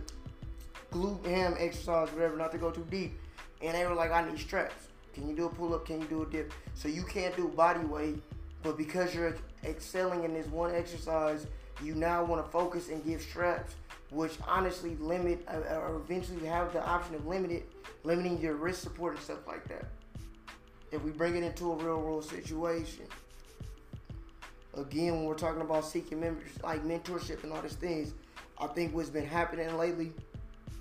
glute 0.93 1.25
ham 1.27 1.57
exercise, 1.59 2.11
whatever, 2.13 2.37
not 2.37 2.53
to 2.53 2.59
go 2.59 2.71
too 2.71 2.87
deep. 2.91 3.19
And 3.63 3.75
they 3.75 3.87
were 3.87 3.95
like, 3.95 4.13
I 4.13 4.29
need 4.29 4.39
straps. 4.39 4.89
Can 5.15 5.29
you 5.29 5.35
do 5.35 5.47
a 5.47 5.49
pull 5.49 5.75
up? 5.75 5.87
Can 5.87 6.01
you 6.01 6.07
do 6.07 6.23
a 6.23 6.27
dip? 6.27 6.53
So 6.75 6.89
you 6.89 7.03
can't 7.05 7.35
do 7.37 7.49
body 7.49 7.85
weight, 7.85 8.23
but 8.63 8.77
because 8.77 9.15
you're 9.15 9.37
excelling 9.65 10.25
in 10.25 10.35
this 10.35 10.47
one 10.49 10.75
exercise, 10.75 11.47
you 11.83 11.95
now 11.95 12.25
want 12.25 12.45
to 12.45 12.51
focus 12.51 12.89
and 12.89 13.05
give 13.05 13.23
straps, 13.23 13.75
which 14.11 14.33
honestly 14.47 14.97
limit 15.01 15.47
uh, 15.49 15.77
or 15.77 15.97
eventually 15.97 16.47
have 16.47 16.73
the 16.73 16.85
option 16.87 17.15
of 17.15 17.27
limited, 17.27 17.65
limiting 18.05 18.41
your 18.41 18.55
wrist 18.55 18.83
support 18.83 19.15
and 19.15 19.23
stuff 19.23 19.47
like 19.47 19.67
that 19.69 19.87
if 20.95 21.03
we 21.03 21.11
bring 21.11 21.35
it 21.35 21.43
into 21.43 21.73
a 21.73 21.77
real 21.77 22.01
world 22.01 22.25
situation. 22.25 23.05
Again, 24.77 25.17
when 25.17 25.25
we're 25.25 25.35
talking 25.35 25.61
about 25.61 25.85
seeking 25.85 26.21
members, 26.21 26.51
like 26.63 26.85
mentorship 26.85 27.43
and 27.43 27.53
all 27.53 27.63
these 27.63 27.75
things, 27.75 28.13
I 28.61 28.69
think 28.69 28.95
what's 28.95 29.11
been 29.11 29.27
happening 29.27 29.77
lately, 29.77 30.13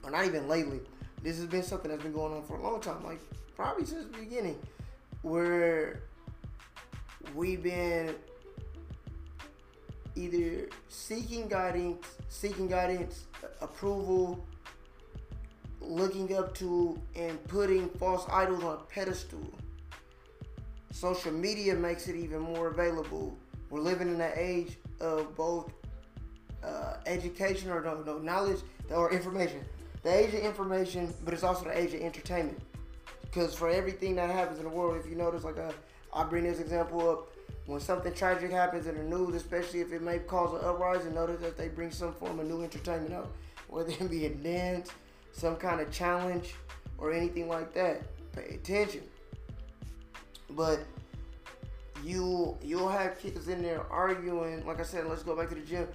or 0.03 0.12
not 0.12 0.25
even 0.25 0.48
lately, 0.48 0.80
this 1.24 1.38
has 1.38 1.48
been 1.48 1.63
something 1.63 1.89
that's 1.89 2.03
been 2.03 2.13
going 2.13 2.34
on 2.34 2.44
for 2.44 2.58
a 2.58 2.62
long 2.62 2.80
time, 2.80 3.03
like 3.03 3.20
probably 3.56 3.86
since 3.86 4.06
the 4.06 4.18
beginning, 4.18 4.60
where 5.22 6.01
we've 7.36 7.63
been 7.63 8.13
either 10.15 10.70
seeking 10.89 11.48
guidance, 11.48 12.05
seeking 12.29 12.67
guidance, 12.67 13.25
approval, 13.62 14.46
looking 15.82 16.36
up 16.36 16.53
to, 16.55 17.00
and 17.15 17.43
putting 17.48 17.89
false 17.89 18.25
idols 18.29 18.63
on 18.63 18.75
a 18.75 18.84
pedestal 18.84 19.53
social 20.93 21.34
media 21.34 21.74
makes 21.75 22.08
it 22.08 22.15
even 22.15 22.39
more 22.39 22.67
available. 22.67 23.38
We're 23.70 23.82
living 23.82 24.08
in 24.08 24.22
an 24.22 24.32
age 24.36 24.77
of 25.01 25.36
both 25.36 25.74
uh, 26.63 26.96
education 27.05 27.72
or 27.72 27.82
no, 27.82 28.01
no 28.03 28.20
knowledge 28.20 28.60
or 28.89 29.12
information. 29.12 29.65
The 30.03 30.13
age 30.13 30.34
of 30.34 30.41
information, 30.41 31.13
but 31.25 31.34
it's 31.34 31.43
also 31.43 31.65
the 31.65 31.77
age 31.77 31.93
of 31.93 32.01
entertainment. 32.01 32.62
Because 33.22 33.55
for 33.55 33.70
everything 33.70 34.15
that 34.15 34.29
happens 34.29 34.60
in 34.60 34.65
the 34.65 34.70
world, 34.70 34.98
if 34.98 35.10
you 35.10 35.15
notice, 35.15 35.43
like 35.43 35.58
a, 35.58 35.67
uh, 35.67 35.72
I 36.13 36.24
bring 36.24 36.43
this 36.43 36.60
example 36.60 37.10
up, 37.10 37.33
when 37.65 37.79
something 37.79 38.13
tragic 38.13 38.51
happens 38.51 38.88
in 38.88 38.98
the 38.98 39.03
news, 39.03 39.36
especially 39.36 39.82
if 39.82 39.93
it 39.93 40.01
may 40.01 40.20
cause 40.20 40.53
an 40.53 40.67
uprising, 40.67 41.13
notice 41.13 41.39
that 41.41 41.58
they 41.58 41.70
bring 41.70 41.91
some 41.91 42.13
form 42.13 42.39
of 42.39 42.48
new 42.48 42.62
entertainment 42.62 43.13
out, 43.13 43.32
whether 43.70 43.91
it 43.91 44.10
be 44.10 44.25
a 44.25 44.29
dance, 44.29 44.89
some 45.32 45.55
kind 45.55 45.79
of 45.79 45.89
challenge, 45.91 46.55
or 46.98 47.12
anything 47.12 47.48
like 47.48 47.74
that. 47.74 48.03
Pay 48.34 48.55
attention. 48.55 49.03
But 50.50 50.79
you 52.03 52.58
you'll 52.62 52.89
have 52.89 53.17
kids 53.20 53.48
in 53.48 53.62
there 53.62 53.82
arguing. 53.89 54.65
Like 54.65 54.79
I 54.79 54.84
said, 54.84 55.05
let's 55.08 55.24
go 55.24 55.36
back 55.36 55.50
to 55.50 55.55
the 55.55 55.62
gym. 55.62 55.88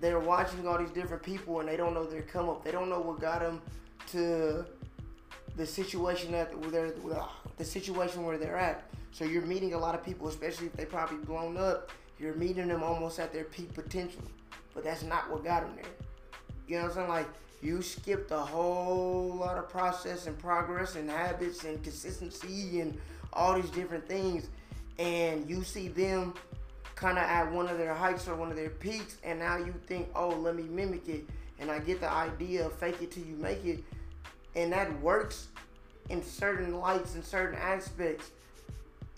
They're 0.00 0.20
watching 0.20 0.66
all 0.66 0.78
these 0.78 0.90
different 0.90 1.22
people 1.22 1.60
and 1.60 1.68
they 1.68 1.76
don't 1.76 1.94
know 1.94 2.04
their 2.04 2.22
come 2.22 2.48
up. 2.48 2.64
They 2.64 2.72
don't 2.72 2.88
know 2.88 3.00
what 3.00 3.20
got 3.20 3.40
them 3.40 3.60
to 4.12 4.64
the 5.56 5.66
situation 5.66 6.32
that 6.32 6.50
they're 6.70 6.92
the 7.56 7.64
situation 7.64 8.24
where 8.24 8.38
they're 8.38 8.56
at. 8.56 8.84
So 9.16 9.24
you're 9.24 9.46
meeting 9.46 9.72
a 9.72 9.78
lot 9.78 9.94
of 9.94 10.04
people, 10.04 10.28
especially 10.28 10.66
if 10.66 10.74
they 10.74 10.84
probably 10.84 11.16
blown 11.16 11.56
up 11.56 11.90
you're 12.18 12.34
meeting 12.34 12.68
them 12.68 12.82
almost 12.82 13.18
at 13.18 13.32
their 13.32 13.44
peak 13.44 13.74
potential, 13.74 14.22
but 14.74 14.84
that's 14.84 15.02
not 15.02 15.30
what 15.30 15.44
got 15.44 15.62
them 15.62 15.72
there. 15.76 15.84
You 16.66 16.76
know 16.76 16.84
what 16.84 16.90
I'm 16.90 16.96
saying? 16.96 17.08
Like 17.08 17.28
you 17.62 17.82
skipped 17.82 18.30
a 18.30 18.38
whole 18.38 19.34
lot 19.38 19.58
of 19.58 19.68
process 19.68 20.26
and 20.26 20.38
progress 20.38 20.96
and 20.96 21.10
habits 21.10 21.64
and 21.64 21.82
consistency 21.82 22.80
and 22.80 22.98
all 23.32 23.54
these 23.54 23.70
different 23.70 24.08
things, 24.08 24.48
and 24.98 25.48
you 25.48 25.62
see 25.62 25.88
them 25.88 26.34
kind 26.94 27.18
of 27.18 27.24
at 27.24 27.52
one 27.52 27.68
of 27.68 27.76
their 27.76 27.94
heights 27.94 28.26
or 28.28 28.34
one 28.34 28.50
of 28.50 28.56
their 28.56 28.70
peaks, 28.70 29.18
and 29.22 29.38
now 29.38 29.58
you 29.58 29.74
think, 29.86 30.08
oh, 30.14 30.30
let 30.30 30.56
me 30.56 30.62
mimic 30.62 31.06
it, 31.08 31.28
and 31.58 31.70
I 31.70 31.78
get 31.80 32.00
the 32.00 32.10
idea 32.10 32.64
of 32.64 32.72
fake 32.72 33.02
it 33.02 33.10
till 33.10 33.24
you 33.24 33.36
make 33.36 33.62
it, 33.64 33.84
and 34.54 34.72
that 34.72 35.00
works 35.02 35.48
in 36.08 36.22
certain 36.22 36.78
lights 36.78 37.14
and 37.14 37.22
certain 37.22 37.58
aspects. 37.58 38.30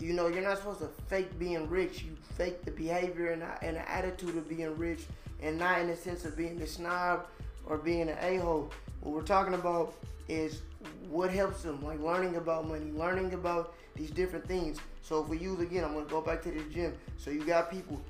You 0.00 0.12
know, 0.12 0.28
you're 0.28 0.42
not 0.42 0.58
supposed 0.58 0.80
to 0.80 0.88
fake 1.08 1.38
being 1.38 1.68
rich. 1.68 2.02
You 2.02 2.16
fake 2.36 2.64
the 2.64 2.70
behavior 2.70 3.32
and, 3.32 3.42
uh, 3.42 3.56
and 3.62 3.76
the 3.76 3.90
attitude 3.90 4.36
of 4.36 4.48
being 4.48 4.76
rich, 4.76 5.06
and 5.42 5.58
not 5.58 5.80
in 5.80 5.88
the 5.88 5.96
sense 5.96 6.24
of 6.24 6.36
being 6.36 6.60
a 6.62 6.66
snob 6.66 7.26
or 7.66 7.78
being 7.78 8.08
an 8.08 8.16
a-hole. 8.20 8.70
What 9.00 9.14
we're 9.14 9.22
talking 9.22 9.54
about 9.54 9.94
is 10.28 10.62
what 11.08 11.30
helps 11.30 11.62
them, 11.62 11.84
like 11.84 12.00
learning 12.00 12.36
about 12.36 12.68
money, 12.68 12.92
learning 12.92 13.32
about 13.34 13.74
these 13.96 14.10
different 14.10 14.46
things. 14.46 14.78
So 15.02 15.22
if 15.22 15.28
we 15.28 15.38
use 15.38 15.60
again, 15.60 15.84
I'm 15.84 15.94
gonna 15.94 16.06
go 16.06 16.20
back 16.20 16.42
to 16.42 16.50
the 16.50 16.62
gym. 16.70 16.94
So 17.16 17.30
you 17.30 17.44
got 17.44 17.70
people 17.70 18.00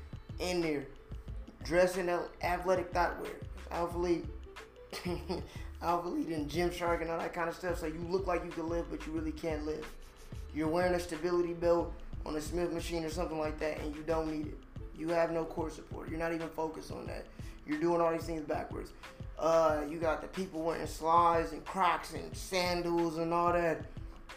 in 0.41 0.61
there 0.61 0.87
dressing 1.65 2.11
athletic 2.43 2.93
thought 2.93 3.21
wear, 3.21 3.33
Alphalete, 3.73 4.25
Alpha 5.83 6.09
lete 6.09 6.29
and 6.29 6.51
Gymshark 6.51 7.03
and 7.03 7.11
all 7.11 7.19
that 7.19 7.33
kind 7.33 7.49
of 7.49 7.55
stuff. 7.55 7.79
So 7.79 7.87
you 7.87 8.01
look 8.09 8.27
like 8.27 8.45
you 8.45 8.51
can 8.51 8.69
live, 8.69 8.87
but 8.91 9.07
you 9.07 9.13
really 9.13 9.33
can't 9.33 9.65
live. 9.65 9.87
You're 10.59 10.67
wearing 10.67 10.95
a 10.95 10.99
stability 10.99 11.53
belt 11.53 11.93
on 12.27 12.35
a 12.35 12.41
Smith 12.41 12.73
machine 12.73 13.05
or 13.05 13.11
something 13.11 13.39
like 13.39 13.61
that, 13.61 13.79
and 13.79 13.95
you 13.95 14.03
don't 14.03 14.27
need 14.27 14.49
it. 14.49 14.59
You 14.99 15.09
have 15.11 15.31
no 15.31 15.45
core 15.45 15.71
support. 15.71 16.11
You're 16.11 16.19
not 16.19 16.33
even 16.33 16.49
focused 16.49 16.91
on 16.91 17.07
that. 17.07 17.27
You're 17.65 17.79
doing 17.79 18.01
all 18.01 18.11
these 18.11 18.25
things 18.25 18.43
backwards. 18.43 18.91
Uh, 19.39 19.83
you 19.89 19.99
got 19.99 20.21
the 20.21 20.27
people 20.27 20.63
wearing 20.63 20.85
slides 20.89 21.53
and 21.53 21.65
Crocs 21.65 22.13
and 22.15 22.37
sandals 22.37 23.19
and 23.19 23.33
all 23.33 23.53
that 23.53 23.83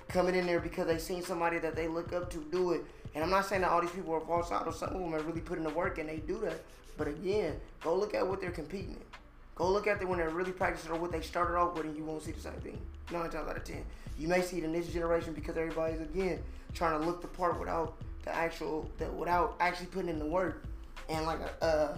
coming 0.09 0.35
in 0.35 0.45
there 0.45 0.59
because 0.59 0.85
they 0.85 0.99
seen 0.99 1.23
somebody 1.23 1.57
that 1.57 1.75
they 1.75 1.87
look 1.87 2.13
up 2.13 2.29
to 2.29 2.45
do 2.51 2.73
it. 2.73 2.85
And 3.15 3.23
I'm 3.23 3.31
not 3.31 3.47
saying 3.47 3.61
that 3.61 3.71
all 3.71 3.81
these 3.81 3.89
people 3.89 4.13
are 4.13 4.19
false 4.19 4.51
idols. 4.51 4.77
Some 4.77 4.89
of 4.89 5.01
them 5.01 5.15
are 5.15 5.23
really 5.23 5.41
putting 5.41 5.63
the 5.63 5.71
work 5.71 5.97
and 5.97 6.07
they 6.07 6.17
do 6.17 6.39
that. 6.41 6.61
But 6.97 7.07
again, 7.07 7.59
go 7.83 7.95
look 7.95 8.13
at 8.13 8.27
what 8.27 8.41
they're 8.41 8.51
competing 8.51 8.91
in. 8.91 9.20
Go 9.61 9.69
look 9.69 9.85
at 9.85 9.99
them 9.99 10.09
when 10.09 10.17
they're 10.17 10.31
really 10.31 10.53
practicing 10.53 10.89
or 10.91 10.97
what 10.97 11.11
they 11.11 11.21
started 11.21 11.55
off 11.55 11.75
with, 11.75 11.85
and 11.85 11.95
you 11.95 12.03
won't 12.03 12.23
see 12.23 12.31
the 12.31 12.41
same 12.41 12.53
thing. 12.53 12.81
Nine 13.11 13.29
times 13.29 13.47
out 13.47 13.55
of 13.55 13.63
ten, 13.63 13.85
you 14.17 14.27
may 14.27 14.41
see 14.41 14.63
in 14.63 14.73
this 14.73 14.87
generation 14.87 15.33
because 15.33 15.55
everybody's 15.55 16.01
again 16.01 16.41
trying 16.73 16.99
to 16.99 17.05
look 17.05 17.21
the 17.21 17.27
part 17.27 17.59
without 17.59 17.93
the 18.23 18.35
actual, 18.35 18.89
the, 18.97 19.05
without 19.11 19.57
actually 19.59 19.85
putting 19.85 20.09
in 20.09 20.17
the 20.17 20.25
work, 20.25 20.63
and 21.09 21.27
like 21.27 21.37
uh, 21.61 21.89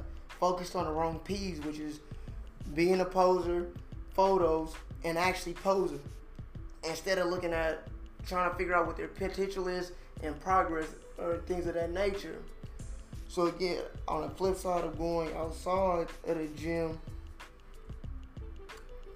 focused 0.42 0.76
on 0.76 0.84
the 0.84 0.92
wrong 0.92 1.20
P's, 1.20 1.62
which 1.62 1.80
is 1.80 2.02
being 2.76 3.00
a 3.00 3.06
poser, 3.06 3.70
photos, 4.14 4.74
and 5.06 5.18
actually 5.18 5.54
posing 5.54 6.02
instead 6.84 7.18
of 7.18 7.28
looking 7.28 7.54
at 7.54 7.88
trying 8.28 8.52
to 8.52 8.58
figure 8.58 8.76
out 8.76 8.88
what 8.88 8.98
their 8.98 9.08
potential 9.08 9.70
is 9.70 9.94
and 10.22 10.38
progress 10.42 10.90
or 11.18 11.38
things 11.48 11.66
of 11.66 11.76
that 11.76 11.94
nature. 11.94 12.40
So 13.30 13.48
again, 13.48 13.84
on 14.10 14.24
the 14.24 14.30
flip 14.32 14.58
side 14.58 14.84
of 14.84 14.98
going 14.98 15.34
outside 15.38 16.08
at 16.28 16.36
a 16.36 16.48
gym, 16.48 17.00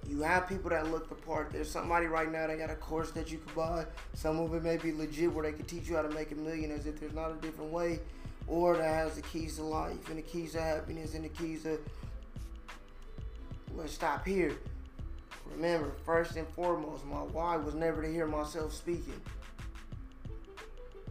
you 0.07 0.21
have 0.21 0.47
people 0.47 0.69
that 0.69 0.89
look 0.89 1.09
the 1.09 1.15
part. 1.15 1.51
There's 1.51 1.69
somebody 1.69 2.05
right 2.05 2.31
now 2.31 2.47
that 2.47 2.57
got 2.57 2.69
a 2.69 2.75
course 2.75 3.11
that 3.11 3.31
you 3.31 3.39
could 3.39 3.55
buy. 3.55 3.85
Some 4.13 4.39
of 4.39 4.53
it 4.53 4.63
may 4.63 4.77
be 4.77 4.91
legit 4.93 5.33
where 5.33 5.43
they 5.43 5.55
can 5.55 5.65
teach 5.65 5.89
you 5.89 5.95
how 5.95 6.01
to 6.01 6.09
make 6.09 6.31
a 6.31 6.35
million 6.35 6.71
as 6.71 6.85
if 6.85 6.99
there's 6.99 7.13
not 7.13 7.31
a 7.31 7.35
different 7.35 7.71
way. 7.71 7.99
Or 8.47 8.77
that 8.77 8.83
has 8.83 9.15
the 9.15 9.21
keys 9.21 9.57
to 9.57 9.63
life 9.63 10.07
and 10.07 10.17
the 10.17 10.21
keys 10.21 10.53
to 10.53 10.61
happiness 10.61 11.13
and 11.13 11.25
the 11.25 11.29
keys 11.29 11.63
to 11.63 11.77
let's 13.75 13.93
stop 13.93 14.25
here. 14.25 14.57
Remember, 15.51 15.91
first 16.05 16.35
and 16.35 16.47
foremost, 16.49 17.05
my 17.05 17.17
why 17.17 17.57
was 17.57 17.75
never 17.75 18.01
to 18.01 18.11
hear 18.11 18.25
myself 18.25 18.73
speaking. 18.73 19.19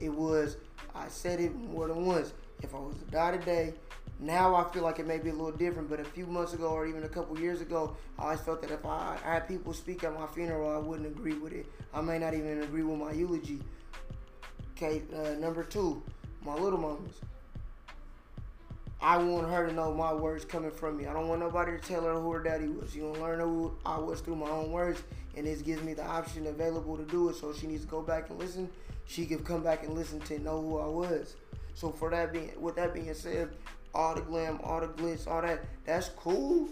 It 0.00 0.12
was, 0.12 0.56
I 0.94 1.08
said 1.08 1.40
it 1.40 1.54
more 1.54 1.88
than 1.88 2.04
once. 2.04 2.32
If 2.62 2.74
I 2.74 2.78
was 2.78 2.96
to 2.96 3.04
die 3.10 3.36
today, 3.36 3.74
now 4.18 4.54
I 4.54 4.64
feel 4.72 4.82
like 4.82 4.98
it 4.98 5.06
may 5.06 5.18
be 5.18 5.28
a 5.28 5.34
little 5.34 5.52
different, 5.52 5.90
but 5.90 6.00
a 6.00 6.04
few 6.04 6.26
months 6.26 6.54
ago 6.54 6.68
or 6.68 6.86
even 6.86 7.04
a 7.04 7.08
couple 7.08 7.38
years 7.38 7.60
ago, 7.60 7.96
I 8.18 8.24
always 8.24 8.40
felt 8.40 8.62
that 8.62 8.70
if 8.70 8.84
I, 8.86 9.18
I 9.24 9.34
had 9.34 9.48
people 9.48 9.74
speak 9.74 10.04
at 10.04 10.18
my 10.18 10.26
funeral, 10.26 10.74
I 10.74 10.78
wouldn't 10.78 11.06
agree 11.06 11.34
with 11.34 11.52
it. 11.52 11.66
I 11.92 12.00
may 12.00 12.18
not 12.18 12.32
even 12.32 12.62
agree 12.62 12.82
with 12.82 12.98
my 12.98 13.12
eulogy. 13.12 13.60
Okay, 14.76 15.02
uh, 15.14 15.38
number 15.38 15.62
two, 15.62 16.02
my 16.44 16.54
little 16.54 16.78
mamas. 16.78 17.16
I 19.00 19.18
want 19.18 19.50
her 19.50 19.66
to 19.66 19.72
know 19.74 19.92
my 19.92 20.14
words 20.14 20.46
coming 20.46 20.70
from 20.70 20.96
me. 20.96 21.06
I 21.06 21.12
don't 21.12 21.28
want 21.28 21.40
nobody 21.40 21.72
to 21.72 21.78
tell 21.78 22.02
her 22.02 22.14
who 22.14 22.32
her 22.32 22.42
daddy 22.42 22.68
was. 22.68 22.96
You 22.96 23.02
gonna 23.02 23.20
learn 23.20 23.40
who 23.40 23.72
I 23.84 23.98
was 23.98 24.20
through 24.20 24.36
my 24.36 24.48
own 24.48 24.72
words, 24.72 25.02
and 25.36 25.46
this 25.46 25.60
gives 25.60 25.82
me 25.82 25.92
the 25.92 26.04
option 26.04 26.46
available 26.46 26.96
to 26.96 27.04
do 27.04 27.28
it. 27.28 27.36
So 27.36 27.52
she 27.52 27.66
needs 27.66 27.82
to 27.82 27.88
go 27.88 28.00
back 28.00 28.30
and 28.30 28.38
listen. 28.38 28.70
She 29.04 29.26
can 29.26 29.44
come 29.44 29.62
back 29.62 29.84
and 29.84 29.94
listen 29.94 30.20
to 30.20 30.38
know 30.38 30.60
who 30.60 30.78
I 30.78 30.86
was. 30.86 31.36
So 31.74 31.92
for 31.92 32.08
that 32.10 32.32
being, 32.32 32.50
with 32.58 32.76
that 32.76 32.94
being 32.94 33.12
said, 33.12 33.50
all 33.96 34.14
the 34.14 34.20
glam, 34.20 34.60
all 34.62 34.80
the 34.80 34.88
glitz, 34.88 35.26
all 35.26 35.40
that, 35.40 35.64
that's 35.86 36.10
cool. 36.10 36.68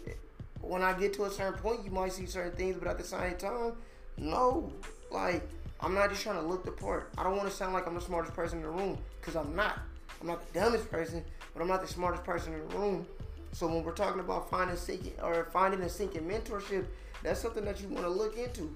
When 0.60 0.82
I 0.82 0.92
get 0.92 1.14
to 1.14 1.24
a 1.24 1.30
certain 1.30 1.58
point, 1.58 1.84
you 1.84 1.90
might 1.90 2.12
see 2.12 2.26
certain 2.26 2.52
things, 2.52 2.76
but 2.78 2.86
at 2.86 2.98
the 2.98 3.04
same 3.04 3.36
time, 3.36 3.72
no. 4.18 4.70
Like 5.10 5.48
I'm 5.80 5.94
not 5.94 6.10
just 6.10 6.22
trying 6.22 6.40
to 6.40 6.46
look 6.46 6.64
the 6.64 6.70
part. 6.70 7.10
I 7.16 7.22
don't 7.22 7.36
want 7.36 7.48
to 7.48 7.54
sound 7.54 7.72
like 7.72 7.86
I'm 7.86 7.94
the 7.94 8.00
smartest 8.00 8.34
person 8.34 8.58
in 8.58 8.64
the 8.64 8.70
room, 8.70 8.98
cause 9.22 9.36
I'm 9.36 9.56
not. 9.56 9.78
I'm 10.20 10.26
not 10.26 10.52
the 10.52 10.60
dumbest 10.60 10.90
person, 10.90 11.24
but 11.52 11.62
I'm 11.62 11.68
not 11.68 11.80
the 11.80 11.88
smartest 11.88 12.24
person 12.24 12.52
in 12.52 12.68
the 12.68 12.76
room. 12.76 13.06
So 13.52 13.66
when 13.68 13.84
we're 13.84 13.92
talking 13.92 14.20
about 14.20 14.50
finding 14.50 14.76
seeking 14.76 15.14
or 15.22 15.48
finding 15.52 15.80
a 15.80 15.88
seeking 15.88 16.28
mentorship, 16.28 16.84
that's 17.22 17.40
something 17.40 17.64
that 17.64 17.80
you 17.80 17.88
want 17.88 18.04
to 18.04 18.10
look 18.10 18.36
into. 18.36 18.74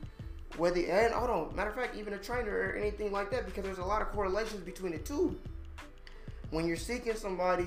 Whether 0.57 0.81
and 0.81 1.13
hold 1.13 1.31
on, 1.31 1.57
matter 1.57 1.71
of 1.71 1.77
fact, 1.77 1.97
even 1.97 2.15
a 2.15 2.19
trainer 2.19 2.51
or 2.51 2.77
anything 2.77 3.13
like 3.13 3.31
that, 3.31 3.45
because 3.45 3.65
there's 3.65 3.79
a 3.79 3.85
lot 3.85 4.01
of 4.01 4.09
correlations 4.09 4.63
between 4.63 4.93
the 4.93 4.99
two. 4.99 5.39
When 6.51 6.67
you're 6.67 6.77
seeking 6.77 7.15
somebody, 7.15 7.67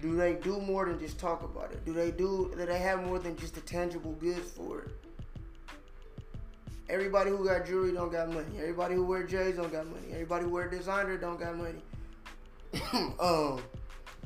do 0.00 0.16
they 0.16 0.34
do 0.34 0.60
more 0.60 0.86
than 0.86 0.98
just 0.98 1.18
talk 1.18 1.42
about 1.42 1.72
it? 1.72 1.84
Do 1.84 1.92
they 1.92 2.10
do 2.10 2.52
do 2.56 2.66
they 2.66 2.78
have 2.78 3.04
more 3.04 3.18
than 3.18 3.36
just 3.36 3.54
the 3.54 3.60
tangible 3.62 4.12
goods 4.12 4.50
for 4.50 4.80
it? 4.80 4.90
Everybody 6.88 7.30
who 7.30 7.44
got 7.44 7.66
jewelry 7.66 7.92
don't 7.92 8.12
got 8.12 8.28
money. 8.28 8.58
Everybody 8.58 8.94
who 8.94 9.04
wear 9.04 9.24
J's 9.24 9.56
don't 9.56 9.72
got 9.72 9.86
money. 9.86 10.06
Everybody 10.12 10.44
who 10.44 10.50
wear 10.50 10.68
designer 10.68 11.16
don't 11.16 11.38
got 11.38 11.56
money. 11.56 11.82
um, 13.20 13.60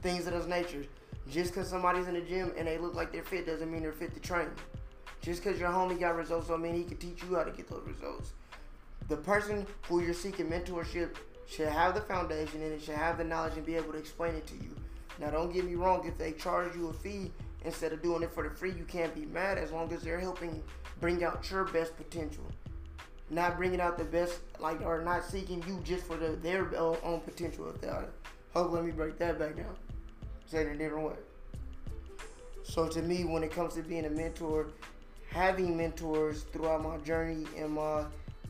things 0.02 0.26
of 0.26 0.34
those 0.34 0.46
natures. 0.46 0.86
Just 1.30 1.54
because 1.54 1.68
somebody's 1.68 2.06
in 2.06 2.14
the 2.14 2.20
gym 2.20 2.52
and 2.58 2.66
they 2.66 2.76
look 2.76 2.94
like 2.94 3.12
they're 3.12 3.22
fit 3.22 3.46
doesn't 3.46 3.70
mean 3.70 3.82
they're 3.82 3.92
fit 3.92 4.12
to 4.14 4.20
train. 4.20 4.48
Just 5.22 5.42
because 5.42 5.58
your 5.58 5.70
homie 5.70 5.98
got 5.98 6.16
results 6.16 6.48
don't 6.48 6.60
mean 6.60 6.74
he 6.74 6.84
can 6.84 6.96
teach 6.96 7.22
you 7.22 7.36
how 7.36 7.44
to 7.44 7.50
get 7.50 7.68
those 7.68 7.86
results. 7.86 8.32
The 9.08 9.16
person 9.16 9.66
who 9.88 10.00
you're 10.00 10.14
seeking 10.14 10.46
mentorship 10.46 11.16
should 11.48 11.68
have 11.68 11.94
the 11.94 12.00
foundation 12.00 12.62
and 12.62 12.72
it 12.72 12.82
should 12.82 12.94
have 12.94 13.18
the 13.18 13.24
knowledge 13.24 13.54
and 13.56 13.64
be 13.64 13.76
able 13.76 13.92
to 13.92 13.98
explain 13.98 14.34
it 14.34 14.46
to 14.48 14.54
you. 14.54 14.74
Now, 15.20 15.30
don't 15.30 15.52
get 15.52 15.64
me 15.64 15.74
wrong. 15.74 16.06
If 16.06 16.16
they 16.16 16.32
charge 16.32 16.74
you 16.74 16.88
a 16.88 16.92
fee 16.92 17.30
instead 17.64 17.92
of 17.92 18.02
doing 18.02 18.22
it 18.22 18.32
for 18.32 18.42
the 18.42 18.50
free, 18.50 18.72
you 18.72 18.84
can't 18.84 19.14
be 19.14 19.26
mad 19.26 19.58
as 19.58 19.70
long 19.70 19.92
as 19.92 20.02
they're 20.02 20.18
helping 20.18 20.62
bring 21.00 21.22
out 21.22 21.48
your 21.50 21.64
best 21.64 21.96
potential. 21.96 22.44
Not 23.28 23.58
bringing 23.58 23.80
out 23.80 23.98
the 23.98 24.04
best, 24.04 24.40
like, 24.58 24.80
or 24.80 25.02
not 25.02 25.24
seeking 25.24 25.62
you 25.68 25.78
just 25.84 26.04
for 26.04 26.16
the, 26.16 26.30
their 26.42 26.74
own 26.76 27.20
potential. 27.20 27.68
If 27.68 27.80
they. 27.82 27.92
Hope 28.54 28.72
let 28.72 28.84
me 28.84 28.90
break 28.90 29.18
that 29.18 29.38
back 29.38 29.56
down. 29.56 29.76
Say 30.46 30.62
it 30.62 30.66
a 30.66 30.76
different 30.76 31.06
way. 31.06 31.16
So 32.64 32.88
to 32.88 33.02
me, 33.02 33.24
when 33.24 33.44
it 33.44 33.52
comes 33.52 33.74
to 33.74 33.82
being 33.82 34.06
a 34.06 34.10
mentor, 34.10 34.68
having 35.30 35.76
mentors 35.76 36.42
throughout 36.52 36.82
my 36.82 36.96
journey 36.98 37.46
and 37.56 37.72
my 37.72 38.04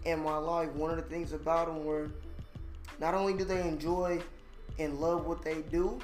in 0.06 0.22
my 0.22 0.36
life, 0.36 0.72
one 0.72 0.90
of 0.90 0.96
the 0.96 1.02
things 1.02 1.32
about 1.32 1.66
them 1.66 1.84
were 1.84 2.10
not 2.98 3.12
only 3.12 3.34
do 3.34 3.44
they 3.44 3.60
enjoy 3.60 4.18
and 4.78 4.98
love 4.98 5.26
what 5.26 5.42
they 5.42 5.60
do, 5.70 5.98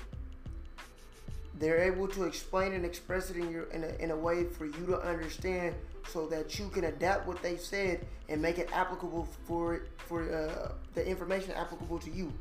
they're 1.59 1.83
able 1.83 2.07
to 2.09 2.25
explain 2.25 2.73
and 2.73 2.85
express 2.85 3.31
it 3.31 3.37
in 3.37 3.51
your 3.51 3.65
in 3.65 3.85
a, 3.85 3.89
in 4.03 4.11
a 4.11 4.17
way 4.17 4.45
for 4.45 4.67
you 4.67 4.87
to 4.87 5.01
understand 5.01 5.75
so 6.09 6.27
that 6.27 6.59
you 6.59 6.69
can 6.69 6.85
adapt 6.85 7.27
what 7.27 7.43
they 7.43 7.57
said 7.57 8.07
and 8.29 8.41
make 8.41 8.59
it 8.59 8.69
applicable 8.73 9.27
for 9.47 9.83
for 9.97 10.23
uh, 10.33 10.73
the 10.95 11.07
information 11.07 11.53
applicable 11.53 11.99
to 11.99 12.11
you 12.11 12.33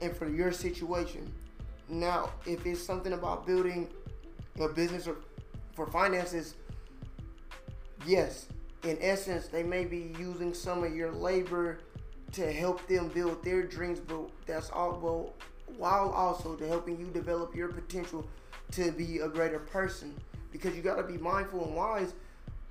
and 0.00 0.16
for 0.16 0.28
your 0.28 0.52
situation. 0.52 1.32
Now, 1.88 2.30
if 2.46 2.66
it's 2.66 2.82
something 2.82 3.12
about 3.12 3.46
building 3.46 3.88
a 4.60 4.68
business 4.68 5.06
or 5.06 5.16
for 5.74 5.86
finances, 5.86 6.54
yes, 8.06 8.46
in 8.82 8.98
essence, 9.00 9.48
they 9.48 9.62
may 9.62 9.84
be 9.84 10.12
using 10.18 10.52
some 10.52 10.82
of 10.82 10.94
your 10.94 11.12
labor 11.12 11.78
to 12.32 12.52
help 12.52 12.86
them 12.88 13.08
build 13.08 13.42
their 13.44 13.62
dreams, 13.62 14.00
but 14.00 14.28
that's 14.46 14.70
all 14.70 14.98
well, 15.00 15.32
while 15.76 16.10
also 16.10 16.56
to 16.56 16.66
helping 16.66 16.98
you 16.98 17.06
develop 17.06 17.54
your 17.54 17.68
potential 17.68 18.26
to 18.72 18.92
be 18.92 19.18
a 19.18 19.28
greater 19.28 19.58
person. 19.58 20.14
Because 20.52 20.74
you 20.74 20.82
got 20.82 20.96
to 20.96 21.02
be 21.02 21.18
mindful 21.18 21.64
and 21.64 21.74
wise 21.74 22.14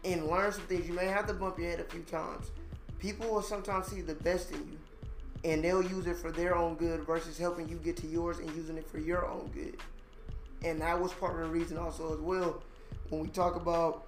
and 0.03 0.27
learn 0.27 0.51
some 0.51 0.63
things. 0.63 0.87
You 0.87 0.93
may 0.93 1.05
have 1.05 1.27
to 1.27 1.33
bump 1.33 1.59
your 1.59 1.69
head 1.69 1.79
a 1.79 1.83
few 1.83 2.01
times. 2.01 2.51
People 2.99 3.29
will 3.29 3.41
sometimes 3.41 3.87
see 3.87 4.01
the 4.01 4.15
best 4.15 4.51
in 4.51 4.57
you 4.57 4.77
and 5.45 5.63
they'll 5.63 5.83
use 5.83 6.07
it 6.07 6.17
for 6.17 6.31
their 6.31 6.55
own 6.55 6.75
good 6.75 7.01
versus 7.01 7.37
helping 7.37 7.69
you 7.69 7.75
get 7.77 7.95
to 7.97 8.07
yours 8.07 8.39
and 8.39 8.53
using 8.55 8.77
it 8.77 8.89
for 8.89 8.97
your 8.97 9.27
own 9.27 9.49
good. 9.53 9.77
And 10.63 10.81
that 10.81 10.99
was 10.99 11.13
part 11.13 11.39
of 11.39 11.47
the 11.47 11.53
reason 11.53 11.77
also 11.77 12.13
as 12.13 12.19
well 12.19 12.63
when 13.09 13.21
we 13.21 13.27
talk 13.27 13.55
about 13.55 14.07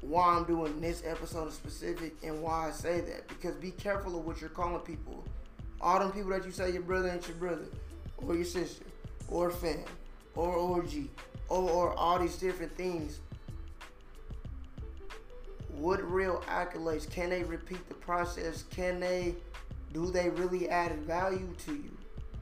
why 0.00 0.36
I'm 0.36 0.44
doing 0.44 0.80
this 0.80 1.02
episode 1.04 1.46
in 1.46 1.52
specific 1.52 2.14
and 2.22 2.40
why 2.40 2.68
I 2.68 2.70
say 2.70 3.00
that. 3.00 3.26
Because 3.26 3.56
be 3.56 3.72
careful 3.72 4.16
of 4.16 4.24
what 4.24 4.40
you're 4.40 4.50
calling 4.50 4.80
people. 4.80 5.24
All 5.80 5.98
them 5.98 6.12
people 6.12 6.30
that 6.30 6.44
you 6.44 6.52
say 6.52 6.70
your 6.70 6.82
brother 6.82 7.08
ain't 7.08 7.26
your 7.26 7.36
brother, 7.36 7.66
or 8.18 8.36
your 8.36 8.44
sister, 8.44 8.84
or 9.28 9.50
fam, 9.50 9.84
or 10.36 10.54
orgy 10.54 11.10
or, 11.48 11.70
or 11.70 11.92
all 11.94 12.18
these 12.18 12.36
different 12.36 12.76
things. 12.76 13.20
What 15.76 16.02
real 16.10 16.42
accolades 16.48 17.10
can 17.10 17.30
they 17.30 17.42
repeat 17.42 17.88
the 17.88 17.94
process? 17.94 18.64
Can 18.70 19.00
they 19.00 19.34
do 19.92 20.10
they 20.10 20.28
really 20.30 20.68
add 20.68 20.92
value 21.00 21.54
to 21.66 21.72
you? 21.72 21.96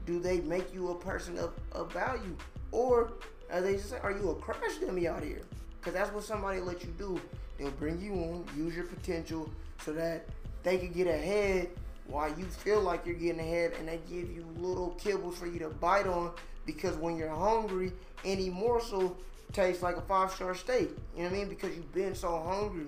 Do 0.05 0.19
they 0.19 0.41
make 0.41 0.73
you 0.73 0.89
a 0.89 0.95
person 0.95 1.37
of, 1.37 1.53
of 1.71 1.91
value? 1.93 2.35
Or 2.71 3.13
are 3.51 3.61
they 3.61 3.73
just 3.73 3.93
are 4.01 4.11
you 4.11 4.31
a 4.31 4.35
crash 4.35 4.77
dummy 4.81 5.07
out 5.07 5.23
here? 5.23 5.41
Because 5.79 5.93
that's 5.93 6.11
what 6.11 6.23
somebody 6.23 6.59
let 6.59 6.83
you 6.83 6.93
do. 6.97 7.19
They'll 7.57 7.71
bring 7.71 8.01
you 8.01 8.13
on, 8.13 8.45
use 8.57 8.75
your 8.75 8.85
potential 8.85 9.49
so 9.85 9.93
that 9.93 10.25
they 10.63 10.77
can 10.77 10.91
get 10.91 11.07
ahead 11.07 11.69
while 12.07 12.29
you 12.37 12.45
feel 12.45 12.81
like 12.81 13.05
you're 13.05 13.15
getting 13.15 13.39
ahead 13.39 13.73
and 13.77 13.87
they 13.87 13.99
give 14.09 14.31
you 14.31 14.45
little 14.57 14.97
kibbles 14.99 15.35
for 15.35 15.45
you 15.45 15.59
to 15.59 15.69
bite 15.69 16.07
on 16.07 16.31
because 16.65 16.95
when 16.95 17.17
you're 17.17 17.29
hungry, 17.29 17.91
any 18.23 18.49
morsel 18.49 19.17
tastes 19.51 19.83
like 19.83 19.97
a 19.97 20.01
five 20.01 20.31
star 20.31 20.55
steak. 20.55 20.89
You 21.15 21.23
know 21.23 21.29
what 21.29 21.35
I 21.35 21.37
mean? 21.37 21.49
Because 21.49 21.75
you've 21.75 21.93
been 21.93 22.15
so 22.15 22.41
hungry. 22.41 22.87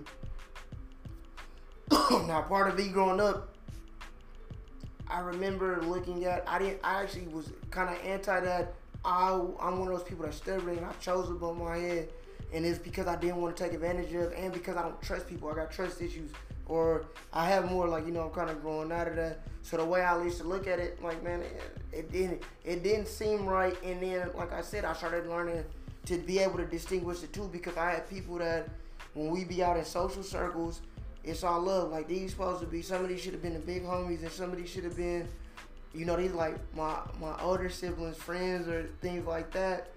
now, 2.27 2.41
part 2.41 2.69
of 2.69 2.77
me 2.77 2.89
growing 2.89 3.19
up, 3.19 3.55
I 5.07 5.19
remember 5.19 5.81
looking 5.83 6.25
at. 6.25 6.43
I 6.47 6.59
didn't. 6.59 6.79
I 6.83 7.03
actually 7.03 7.27
was 7.27 7.51
kind 7.71 7.89
of 7.89 8.03
anti 8.03 8.39
that. 8.39 8.73
I 9.03 9.29
I'm 9.59 9.79
one 9.79 9.87
of 9.87 9.97
those 9.99 10.03
people 10.03 10.25
that 10.25 10.33
stubborn 10.33 10.77
and 10.77 10.85
I 10.85 10.91
chose 10.93 11.29
above 11.29 11.57
my 11.57 11.77
head, 11.77 12.09
and 12.51 12.65
it's 12.65 12.79
because 12.79 13.05
I 13.05 13.15
didn't 13.15 13.37
want 13.37 13.55
to 13.55 13.63
take 13.63 13.73
advantage 13.73 14.13
of, 14.15 14.33
and 14.33 14.51
because 14.51 14.75
I 14.75 14.81
don't 14.81 14.99
trust 15.01 15.27
people. 15.27 15.49
I 15.49 15.55
got 15.55 15.71
trust 15.71 16.01
issues, 16.01 16.31
or 16.67 17.05
I 17.33 17.45
have 17.45 17.69
more 17.69 17.87
like 17.87 18.05
you 18.05 18.11
know 18.11 18.21
I'm 18.23 18.31
kind 18.31 18.49
of 18.49 18.61
growing 18.61 18.91
out 18.91 19.07
of 19.07 19.15
that. 19.15 19.41
So 19.61 19.77
the 19.77 19.85
way 19.85 20.01
I 20.01 20.21
used 20.23 20.37
to 20.39 20.43
look 20.43 20.67
at 20.67 20.79
it, 20.79 21.01
like 21.01 21.23
man, 21.23 21.41
it, 21.41 21.61
it 21.91 22.11
didn't 22.11 22.43
it 22.63 22.83
didn't 22.83 23.07
seem 23.07 23.45
right. 23.45 23.75
And 23.83 24.01
then 24.01 24.29
like 24.35 24.53
I 24.53 24.61
said, 24.61 24.85
I 24.85 24.93
started 24.93 25.27
learning 25.27 25.63
to 26.05 26.17
be 26.17 26.39
able 26.39 26.57
to 26.57 26.65
distinguish 26.65 27.19
the 27.21 27.27
two 27.27 27.49
because 27.51 27.77
I 27.77 27.91
had 27.91 28.09
people 28.09 28.37
that 28.37 28.69
when 29.13 29.29
we 29.29 29.43
be 29.43 29.63
out 29.63 29.77
in 29.77 29.85
social 29.85 30.23
circles 30.23 30.81
it's 31.25 31.43
all 31.43 31.61
love. 31.61 31.91
Like 31.91 32.07
these 32.07 32.31
supposed 32.31 32.61
to 32.61 32.67
be 32.67 32.81
some 32.81 33.03
of 33.03 33.09
these 33.09 33.21
should 33.21 33.33
have 33.33 33.41
been 33.41 33.53
the 33.53 33.59
big 33.59 33.83
homies 33.83 34.21
and 34.21 34.31
some 34.31 34.51
of 34.51 34.57
these 34.57 34.69
should 34.69 34.83
have 34.83 34.95
been, 34.95 35.27
you 35.93 36.05
know, 36.05 36.15
these 36.15 36.33
like 36.33 36.55
my 36.75 36.97
my 37.19 37.39
older 37.41 37.69
siblings, 37.69 38.17
friends 38.17 38.67
or 38.67 38.87
things 39.01 39.25
like 39.25 39.51
that. 39.51 39.89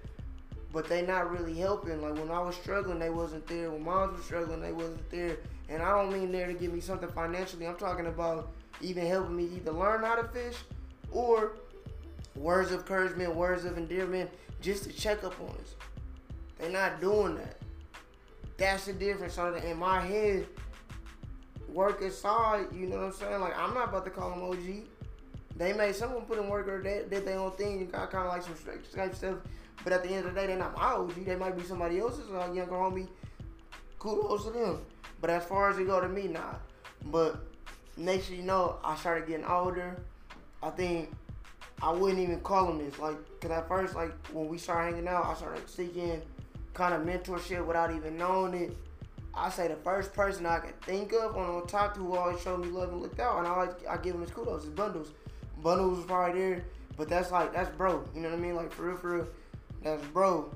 But 0.73 0.89
they 0.89 1.03
not 1.03 1.31
really 1.31 1.55
helping. 1.55 2.03
Like 2.03 2.15
when 2.15 2.31
I 2.31 2.41
was 2.41 2.57
struggling, 2.57 2.99
they 2.99 3.11
wasn't 3.11 3.47
there. 3.47 3.71
When 3.71 3.85
moms 3.85 4.17
was 4.17 4.25
struggling, 4.25 4.61
they 4.61 4.73
wasn't 4.73 5.09
there. 5.11 5.37
And 5.69 5.83
I 5.83 5.91
don't 5.91 6.13
mean 6.13 6.33
there 6.33 6.47
to 6.47 6.55
give 6.55 6.73
me 6.73 6.81
something 6.81 7.09
financially. 7.11 7.67
I'm 7.67 7.77
talking 7.77 8.07
about 8.07 8.51
even 8.81 9.07
helping 9.07 9.37
me 9.37 9.49
either 9.57 9.73
learn 9.73 10.03
how 10.03 10.17
to 10.17 10.27
fish 10.29 10.57
or 11.11 11.53
words 12.35 12.73
of 12.73 12.81
encouragement, 12.81 13.35
words 13.35 13.65
of 13.65 13.77
endearment, 13.77 14.31
just 14.61 14.85
to 14.85 14.93
check 14.93 15.25
up 15.25 15.39
on 15.41 15.49
us. 15.49 15.75
They're 16.59 16.71
not 16.71 17.01
doing 17.01 17.37
that. 17.37 17.59
That's 18.57 18.87
the 18.87 18.93
difference. 18.93 19.35
So 19.35 19.55
in 19.55 19.79
my 19.79 20.01
head, 20.01 20.47
work 21.69 22.01
aside, 22.01 22.67
you 22.73 22.87
know 22.87 22.97
what 22.97 23.05
I'm 23.07 23.13
saying? 23.13 23.41
Like 23.41 23.57
I'm 23.59 23.75
not 23.75 23.91
about 23.91 24.05
to 24.05 24.11
call 24.11 24.31
them 24.31 24.43
OG. 24.43 24.85
They 25.57 25.73
may 25.73 25.93
someone 25.93 26.23
put 26.23 26.39
in 26.39 26.49
work 26.49 26.69
or 26.69 26.83
they 26.83 27.05
did 27.09 27.27
their 27.27 27.39
own 27.39 27.53
thing 27.53 27.81
and 27.81 27.93
got 27.93 28.11
kind 28.11 28.27
of 28.27 28.33
like 28.33 28.43
some 28.43 28.55
Skype 28.55 29.15
stuff. 29.15 29.39
But 29.85 29.93
at 29.93 30.03
the 30.03 30.11
end 30.11 30.27
of 30.27 30.35
the 30.35 30.41
day, 30.41 30.47
they're 30.49 30.59
not 30.59 30.77
my 30.77 30.93
OG. 30.93 31.25
They 31.25 31.37
might 31.37 31.57
be 31.57 31.65
somebody 31.65 32.01
else's 32.01 32.31
uh, 32.31 32.51
younger 32.53 32.73
homie. 32.73 33.09
Kudos 33.99 34.45
to 34.45 34.51
them. 34.51 34.81
But 35.21 35.31
as 35.31 35.45
far 35.45 35.71
as 35.71 35.79
it 35.79 35.87
go 35.87 36.01
to 36.01 36.09
me, 36.09 36.29
nah. 36.29 36.55
But 37.07 37.39
next 37.97 38.31
you 38.31 38.43
know, 38.43 38.77
I 38.85 38.97
started 38.97 39.29
getting 39.29 39.47
older. 39.47 39.97
I 40.63 40.71
think 40.71 41.11
I 41.83 41.93
wouldn't 41.93 42.21
even 42.21 42.41
call 42.41 42.67
them 42.67 42.79
this. 42.79 42.99
Like, 42.99 43.17
cause 43.41 43.51
at 43.51 43.69
first, 43.69 43.95
like 43.95 44.13
when 44.29 44.49
we 44.49 44.59
started 44.59 44.95
hanging 44.95 45.09
out, 45.09 45.27
I 45.27 45.35
started 45.35 45.69
seeking 45.69 46.23
kind 46.75 46.95
of 46.95 47.03
mentorship 47.03 47.65
without 47.67 47.95
even 47.95 48.17
knowing 48.17 48.55
it. 48.55 48.77
I 49.35 49.51
say 49.51 49.69
the 49.69 49.77
first 49.77 50.13
person 50.13 50.47
I 50.47 50.59
could 50.59 50.81
think 50.83 51.13
of 51.13 51.37
on, 51.37 51.49
on 51.49 51.67
top 51.67 51.95
to 51.95 52.01
who 52.01 52.17
always 52.17 52.41
showed 52.41 52.61
me 52.61 52.69
love 52.69 52.91
and 52.91 53.01
looked 53.01 53.21
out, 53.21 53.39
and 53.39 53.47
I 53.47 53.51
always 53.51 53.71
I 53.89 53.97
give 53.99 54.15
him 54.15 54.23
his 54.23 54.31
kudos. 54.31 54.65
His 54.65 54.73
bundles, 54.73 55.13
bundles 55.63 55.99
was 55.99 56.07
probably 56.07 56.41
there, 56.41 56.65
but 56.97 57.09
that's 57.09 57.31
like 57.31 57.53
that's 57.53 57.71
bro. 57.77 58.05
You 58.15 58.21
know 58.21 58.31
what 58.31 58.39
I 58.39 58.41
mean? 58.41 58.57
Like 58.57 58.73
for 58.73 58.89
real, 58.89 58.97
for 58.97 59.17
real, 59.17 59.29
that's 59.83 60.05
bro. 60.09 60.51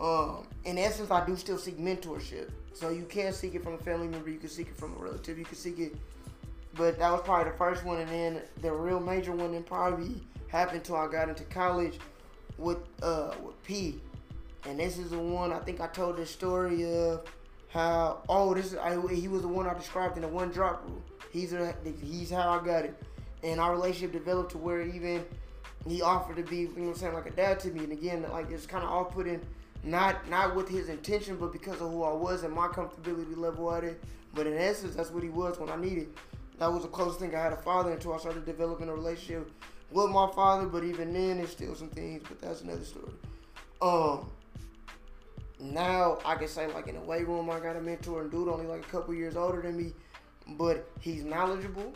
Um, 0.00 0.46
in 0.64 0.78
essence, 0.78 1.10
I 1.10 1.24
do 1.26 1.36
still 1.36 1.58
seek 1.58 1.78
mentorship. 1.78 2.50
So 2.74 2.90
you 2.90 3.04
can 3.04 3.32
seek 3.32 3.54
it 3.54 3.62
from 3.62 3.74
a 3.74 3.78
family 3.78 4.08
member, 4.08 4.30
you 4.30 4.38
can 4.38 4.48
seek 4.48 4.68
it 4.68 4.76
from 4.76 4.94
a 4.94 4.96
relative, 4.96 5.38
you 5.38 5.44
can 5.44 5.56
seek 5.56 5.78
it. 5.78 5.96
But 6.74 6.98
that 6.98 7.12
was 7.12 7.20
probably 7.22 7.52
the 7.52 7.58
first 7.58 7.84
one, 7.84 7.98
and 7.98 8.08
then 8.08 8.42
the 8.62 8.72
real 8.72 8.98
major 8.98 9.32
one, 9.32 9.52
then 9.52 9.62
probably 9.62 10.22
happened 10.48 10.84
till 10.84 10.96
I 10.96 11.06
got 11.06 11.28
into 11.28 11.44
college 11.44 11.98
with 12.58 12.78
uh 13.02 13.34
with 13.42 13.62
P. 13.62 14.00
And 14.66 14.78
this 14.78 14.96
is 14.98 15.10
the 15.10 15.18
one 15.18 15.52
I 15.52 15.58
think 15.58 15.80
I 15.80 15.86
told 15.88 16.16
this 16.16 16.30
story 16.30 16.84
of 16.84 17.24
how 17.68 18.22
oh 18.28 18.54
this 18.54 18.72
is 18.72 18.78
I, 18.78 19.00
he 19.12 19.28
was 19.28 19.42
the 19.42 19.48
one 19.48 19.66
I 19.66 19.74
described 19.74 20.16
in 20.16 20.22
the 20.22 20.28
one 20.28 20.50
drop 20.50 20.82
rule. 20.86 21.02
He's 21.30 21.52
a, 21.52 21.74
he's 22.02 22.30
how 22.30 22.58
I 22.58 22.64
got 22.64 22.84
it, 22.84 22.94
and 23.42 23.60
our 23.60 23.72
relationship 23.72 24.12
developed 24.12 24.52
to 24.52 24.58
where 24.58 24.82
even 24.82 25.24
he 25.86 26.00
offered 26.00 26.36
to 26.36 26.42
be 26.42 26.58
you 26.58 26.68
know 26.68 26.82
what 26.84 26.88
I'm 26.90 26.94
saying 26.96 27.14
like 27.14 27.26
a 27.26 27.30
dad 27.30 27.60
to 27.60 27.68
me, 27.68 27.84
and 27.84 27.92
again 27.92 28.24
like 28.30 28.50
it's 28.50 28.66
kind 28.66 28.84
of 28.84 28.90
all 28.90 29.04
put 29.04 29.26
in 29.26 29.40
not 29.84 30.28
not 30.28 30.54
with 30.54 30.68
his 30.68 30.88
intention, 30.88 31.36
but 31.36 31.52
because 31.52 31.80
of 31.80 31.90
who 31.90 32.02
I 32.02 32.12
was 32.12 32.44
and 32.44 32.54
my 32.54 32.68
comfortability 32.68 33.36
level 33.36 33.72
at 33.74 33.84
it. 33.84 34.02
But 34.34 34.46
in 34.46 34.56
essence, 34.56 34.94
that's 34.94 35.10
what 35.10 35.22
he 35.22 35.28
was 35.28 35.58
when 35.58 35.70
I 35.70 35.76
needed. 35.76 36.08
That 36.58 36.72
was 36.72 36.82
the 36.82 36.88
closest 36.88 37.20
thing 37.20 37.34
I 37.34 37.42
had 37.42 37.52
a 37.52 37.56
father 37.56 37.92
until 37.92 38.14
I 38.14 38.18
started 38.18 38.46
developing 38.46 38.88
a 38.88 38.94
relationship 38.94 39.50
with 39.90 40.10
my 40.10 40.30
father. 40.34 40.66
But 40.66 40.84
even 40.84 41.12
then, 41.12 41.38
there's 41.38 41.50
still 41.50 41.74
some 41.74 41.88
things. 41.88 42.22
But 42.28 42.40
that's 42.40 42.60
another 42.60 42.84
story. 42.84 43.12
Um, 43.80 44.30
now 45.58 46.18
I 46.24 46.34
can 46.34 46.48
say 46.48 46.66
like 46.72 46.88
in 46.88 46.96
the 46.96 47.00
weight 47.00 47.26
room 47.26 47.50
I 47.50 47.60
got 47.60 47.76
a 47.76 47.80
mentor 47.80 48.22
and 48.22 48.30
dude 48.30 48.48
only 48.48 48.66
like 48.66 48.80
a 48.80 48.88
couple 48.88 49.14
years 49.14 49.36
older 49.36 49.62
than 49.62 49.76
me, 49.76 49.92
but 50.46 50.88
he's 51.00 51.24
knowledgeable. 51.24 51.92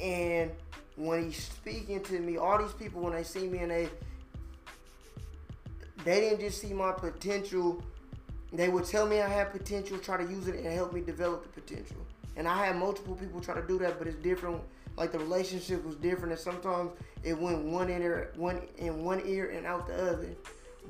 And 0.00 0.50
when 0.96 1.24
he's 1.24 1.42
speaking 1.42 2.02
to 2.04 2.18
me, 2.18 2.36
all 2.36 2.58
these 2.58 2.72
people 2.72 3.02
when 3.02 3.12
they 3.12 3.22
see 3.22 3.46
me 3.46 3.58
and 3.58 3.70
they 3.70 3.88
they 6.06 6.20
didn't 6.20 6.40
just 6.40 6.60
see 6.60 6.72
my 6.72 6.92
potential. 6.92 7.82
They 8.52 8.68
would 8.68 8.84
tell 8.84 9.06
me 9.06 9.20
I 9.20 9.28
had 9.28 9.50
potential, 9.50 9.98
try 9.98 10.16
to 10.16 10.22
use 10.22 10.46
it 10.46 10.54
and 10.54 10.66
help 10.66 10.92
me 10.92 11.00
develop 11.00 11.42
the 11.42 11.60
potential. 11.60 11.96
And 12.36 12.46
I 12.46 12.64
had 12.64 12.76
multiple 12.76 13.16
people 13.16 13.40
try 13.40 13.54
to 13.54 13.66
do 13.66 13.78
that, 13.80 13.98
but 13.98 14.06
it's 14.06 14.16
different. 14.16 14.62
Like 14.96 15.10
the 15.10 15.18
relationship 15.18 15.84
was 15.84 15.96
different, 15.96 16.32
and 16.32 16.40
sometimes 16.40 16.92
it 17.24 17.36
went 17.36 17.64
one 17.64 17.90
in 17.90 18.02
ear, 18.02 18.30
one 18.36 18.62
in 18.78 19.04
one 19.04 19.20
ear 19.26 19.50
and 19.50 19.66
out 19.66 19.88
the 19.88 19.94
other. 19.94 20.28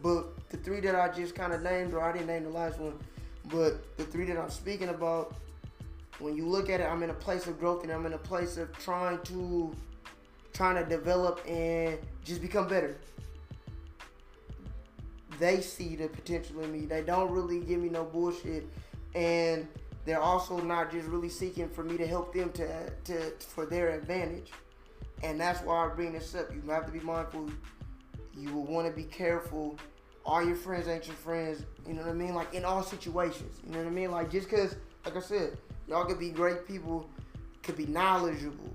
But 0.03 0.49
the 0.51 0.59
three 0.59 0.81
that 0.81 0.95
I 0.95 1.09
just 1.09 1.35
kind 1.35 1.53
of 1.53 1.63
named, 1.63 1.95
or 1.95 2.03
I 2.03 2.13
didn't 2.13 2.27
name 2.27 2.45
the 2.45 2.51
last 2.51 2.79
one, 2.79 2.99
but 3.47 3.97
the 3.97 4.05
three 4.05 4.27
that 4.27 4.37
I'm 4.37 4.51
speaking 4.51 4.91
about, 4.91 5.35
when 6.19 6.37
you 6.37 6.47
look 6.47 6.69
at 6.69 6.81
it, 6.81 6.85
I'm 6.85 7.03
in 7.03 7.11
a 7.11 7.15
place 7.15 7.47
of 7.47 7.59
growth 7.59 7.83
and 7.83 7.91
I'm 7.91 8.05
in 8.05 8.13
a 8.13 8.19
place 8.19 8.59
of 8.59 8.71
trying 8.79 9.19
to 9.23 9.75
trying 10.53 10.83
to 10.83 10.89
develop 10.89 11.41
and 11.49 11.99
just 12.25 12.43
become 12.43 12.69
better. 12.69 12.97
They 15.39 15.61
see 15.61 15.97
the 15.97 16.09
potential 16.09 16.63
in 16.63 16.73
me. 16.73 16.87
They 16.87 17.03
don't 17.03 17.31
really 17.31 17.61
give 17.61 17.81
me 17.81 17.89
no 17.89 18.05
bullshit, 18.05 18.67
and 19.15 19.69
they're 20.05 20.21
also 20.21 20.59
not 20.61 20.91
just 20.91 21.09
really 21.09 21.29
seeking 21.29 21.69
for 21.69 21.83
me 21.83 21.97
to 21.97 22.07
help 22.07 22.33
them 22.33 22.53
to 22.53 22.91
to 23.05 23.31
for 23.41 23.67
their 23.67 23.91
advantage. 23.91 24.53
And 25.23 25.41
that's 25.41 25.61
why 25.63 25.87
I 25.87 25.89
bring 25.89 26.13
this 26.13 26.35
up. 26.35 26.55
You 26.55 26.63
have 26.71 26.87
to 26.87 26.93
be 26.93 27.01
mindful 27.01 27.51
you 28.37 28.53
will 28.55 28.65
want 28.65 28.87
to 28.87 28.93
be 28.93 29.05
careful. 29.05 29.79
All 30.25 30.45
your 30.45 30.57
friends 30.57 30.89
ain't 30.89 31.07
your 31.07 31.17
friends. 31.17 31.63
You 31.87 31.95
know 31.95 32.03
what 32.03 32.11
I 32.11 32.15
mean? 32.15 32.35
Like 32.35 32.53
in 32.53 32.65
all 32.65 32.83
situations. 32.83 33.61
You 33.65 33.73
know 33.73 33.79
what 33.79 33.87
I 33.87 33.91
mean? 33.91 34.11
Like 34.11 34.31
just 34.31 34.51
cause, 34.51 34.77
like 35.05 35.17
I 35.17 35.21
said, 35.21 35.57
y'all 35.89 36.05
could 36.05 36.19
be 36.19 36.31
great 36.31 36.67
people, 36.67 37.09
could 37.63 37.77
be 37.77 37.87
knowledgeable, 37.87 38.75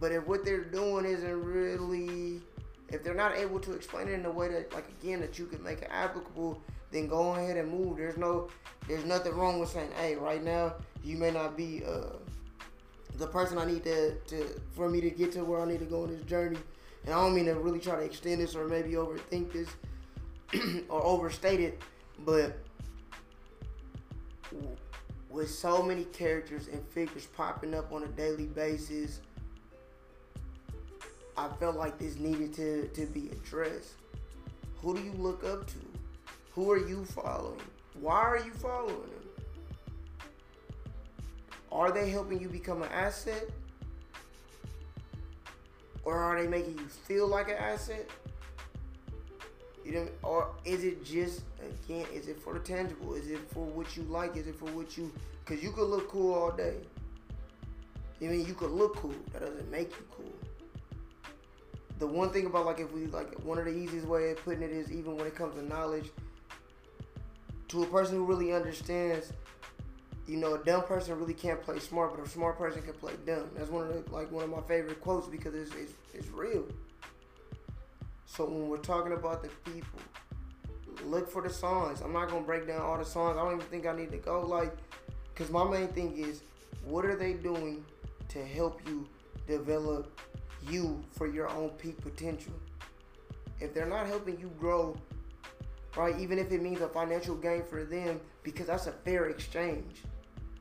but 0.00 0.12
if 0.12 0.26
what 0.26 0.44
they're 0.44 0.64
doing 0.64 1.04
isn't 1.04 1.44
really, 1.44 2.40
if 2.92 3.02
they're 3.02 3.14
not 3.14 3.36
able 3.36 3.58
to 3.60 3.72
explain 3.72 4.08
it 4.08 4.12
in 4.12 4.24
a 4.26 4.30
way 4.30 4.48
that, 4.48 4.72
like 4.72 4.88
again, 5.00 5.20
that 5.20 5.38
you 5.38 5.46
can 5.46 5.62
make 5.62 5.82
it 5.82 5.88
applicable, 5.90 6.60
then 6.90 7.08
go 7.08 7.32
ahead 7.32 7.56
and 7.56 7.70
move. 7.70 7.96
There's 7.96 8.16
no, 8.18 8.48
there's 8.86 9.04
nothing 9.04 9.34
wrong 9.34 9.58
with 9.58 9.70
saying, 9.70 9.90
hey, 9.98 10.14
right 10.16 10.42
now 10.42 10.74
you 11.02 11.16
may 11.16 11.30
not 11.30 11.56
be 11.56 11.82
uh, 11.86 12.16
the 13.16 13.26
person 13.26 13.58
I 13.58 13.64
need 13.64 13.84
to, 13.84 14.14
to 14.14 14.60
for 14.72 14.88
me 14.88 15.00
to 15.00 15.10
get 15.10 15.32
to 15.32 15.44
where 15.44 15.60
I 15.60 15.64
need 15.64 15.80
to 15.80 15.86
go 15.86 16.02
on 16.02 16.10
this 16.10 16.22
journey 16.22 16.58
and 17.04 17.14
I 17.14 17.20
don't 17.20 17.34
mean 17.34 17.46
to 17.46 17.54
really 17.54 17.80
try 17.80 17.96
to 17.96 18.02
extend 18.02 18.40
this 18.40 18.54
or 18.54 18.66
maybe 18.68 18.92
overthink 18.92 19.52
this 19.52 19.68
or 20.88 21.02
overstate 21.04 21.60
it, 21.60 21.82
but 22.20 22.56
with 25.30 25.50
so 25.50 25.82
many 25.82 26.04
characters 26.04 26.68
and 26.68 26.86
figures 26.88 27.26
popping 27.26 27.74
up 27.74 27.90
on 27.92 28.02
a 28.02 28.08
daily 28.08 28.46
basis 28.46 29.20
I 31.36 31.48
felt 31.58 31.76
like 31.76 31.98
this 31.98 32.16
needed 32.16 32.52
to, 32.54 32.88
to 32.88 33.06
be 33.06 33.30
addressed. 33.30 33.94
Who 34.82 34.96
do 34.96 35.02
you 35.02 35.12
look 35.12 35.44
up 35.44 35.66
to? 35.66 35.78
Who 36.54 36.70
are 36.70 36.78
you 36.78 37.04
following? 37.04 37.60
Why 38.00 38.20
are 38.20 38.38
you 38.38 38.52
following 38.52 38.94
them? 38.96 39.22
Are 41.70 41.90
they 41.90 42.10
helping 42.10 42.40
you 42.40 42.48
become 42.48 42.82
an 42.82 42.90
asset? 42.92 43.48
Or 46.04 46.18
are 46.18 46.40
they 46.40 46.48
making 46.48 46.78
you 46.78 46.86
feel 46.86 47.26
like 47.26 47.48
an 47.48 47.56
asset? 47.56 48.10
You 49.84 49.92
know, 49.92 50.08
or 50.22 50.50
is 50.64 50.84
it 50.84 51.04
just 51.04 51.42
again? 51.60 52.06
Is 52.12 52.28
it 52.28 52.38
for 52.38 52.54
the 52.54 52.60
tangible? 52.60 53.14
Is 53.14 53.28
it 53.28 53.40
for 53.52 53.64
what 53.64 53.96
you 53.96 54.02
like? 54.04 54.36
Is 54.36 54.46
it 54.46 54.54
for 54.56 54.66
what 54.66 54.96
you? 54.96 55.10
Because 55.44 55.62
you 55.62 55.72
could 55.72 55.88
look 55.88 56.08
cool 56.08 56.34
all 56.34 56.52
day. 56.52 56.76
I 58.20 58.26
mean, 58.26 58.46
you 58.46 58.54
could 58.54 58.70
look 58.70 58.96
cool. 58.96 59.14
That 59.32 59.40
doesn't 59.40 59.70
make 59.70 59.90
you 59.90 60.04
cool. 60.16 60.31
The 62.02 62.08
one 62.08 62.30
thing 62.30 62.46
about 62.46 62.66
like 62.66 62.80
if 62.80 62.92
we 62.92 63.06
like 63.06 63.32
one 63.44 63.58
of 63.58 63.64
the 63.64 63.70
easiest 63.70 64.08
way 64.08 64.32
of 64.32 64.38
putting 64.38 64.60
it 64.60 64.72
is 64.72 64.90
even 64.90 65.16
when 65.16 65.24
it 65.24 65.36
comes 65.36 65.54
to 65.54 65.62
knowledge, 65.62 66.10
to 67.68 67.84
a 67.84 67.86
person 67.86 68.16
who 68.16 68.24
really 68.24 68.52
understands, 68.52 69.32
you 70.26 70.36
know, 70.36 70.54
a 70.54 70.64
dumb 70.64 70.82
person 70.82 71.16
really 71.16 71.32
can't 71.32 71.62
play 71.62 71.78
smart, 71.78 72.16
but 72.16 72.26
a 72.26 72.28
smart 72.28 72.58
person 72.58 72.82
can 72.82 72.94
play 72.94 73.12
dumb. 73.24 73.48
That's 73.56 73.70
one 73.70 73.86
of 73.86 74.04
the, 74.04 74.12
like 74.12 74.32
one 74.32 74.42
of 74.42 74.50
my 74.50 74.62
favorite 74.62 75.00
quotes 75.00 75.28
because 75.28 75.54
it's 75.54 75.72
it's, 75.76 75.92
it's 76.12 76.26
real. 76.30 76.64
So 78.26 78.46
when 78.46 78.68
we're 78.68 78.78
talking 78.78 79.12
about 79.12 79.44
the 79.44 79.50
people, 79.70 80.00
look 81.04 81.30
for 81.30 81.40
the 81.40 81.50
songs. 81.50 82.00
I'm 82.00 82.12
not 82.12 82.30
gonna 82.30 82.44
break 82.44 82.66
down 82.66 82.80
all 82.80 82.98
the 82.98 83.04
songs. 83.04 83.36
I 83.38 83.44
don't 83.44 83.54
even 83.54 83.66
think 83.66 83.86
I 83.86 83.94
need 83.94 84.10
to 84.10 84.18
go 84.18 84.40
like, 84.40 84.76
cause 85.36 85.50
my 85.50 85.62
main 85.62 85.86
thing 85.86 86.18
is, 86.18 86.42
what 86.84 87.04
are 87.04 87.14
they 87.14 87.34
doing 87.34 87.84
to 88.30 88.44
help 88.44 88.80
you 88.88 89.06
develop 89.46 90.10
you 90.68 91.02
for 91.12 91.26
your 91.26 91.48
own 91.48 91.70
peak 91.70 92.00
potential? 92.00 92.52
If 93.60 93.74
they're 93.74 93.86
not 93.86 94.06
helping 94.06 94.38
you 94.40 94.50
grow, 94.58 94.96
right, 95.96 96.18
even 96.18 96.38
if 96.38 96.50
it 96.50 96.62
means 96.62 96.80
a 96.80 96.88
financial 96.88 97.36
gain 97.36 97.62
for 97.64 97.84
them, 97.84 98.20
because 98.42 98.66
that's 98.66 98.86
a 98.86 98.92
fair 98.92 99.26
exchange, 99.26 100.02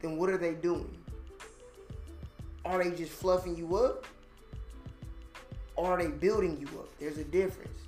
then 0.01 0.17
what 0.17 0.29
are 0.29 0.37
they 0.37 0.53
doing? 0.53 0.97
Are 2.63 2.83
they 2.83 2.95
just 2.95 3.11
fluffing 3.11 3.55
you 3.55 3.75
up? 3.75 4.05
Or 5.75 5.93
are 5.93 6.03
they 6.03 6.09
building 6.09 6.59
you 6.59 6.67
up? 6.79 6.89
There's 6.99 7.17
a 7.17 7.23
difference. 7.23 7.79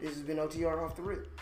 This 0.00 0.14
has 0.14 0.22
been 0.22 0.36
OTR 0.36 0.84
off 0.84 0.96
the 0.96 1.02
rip. 1.02 1.39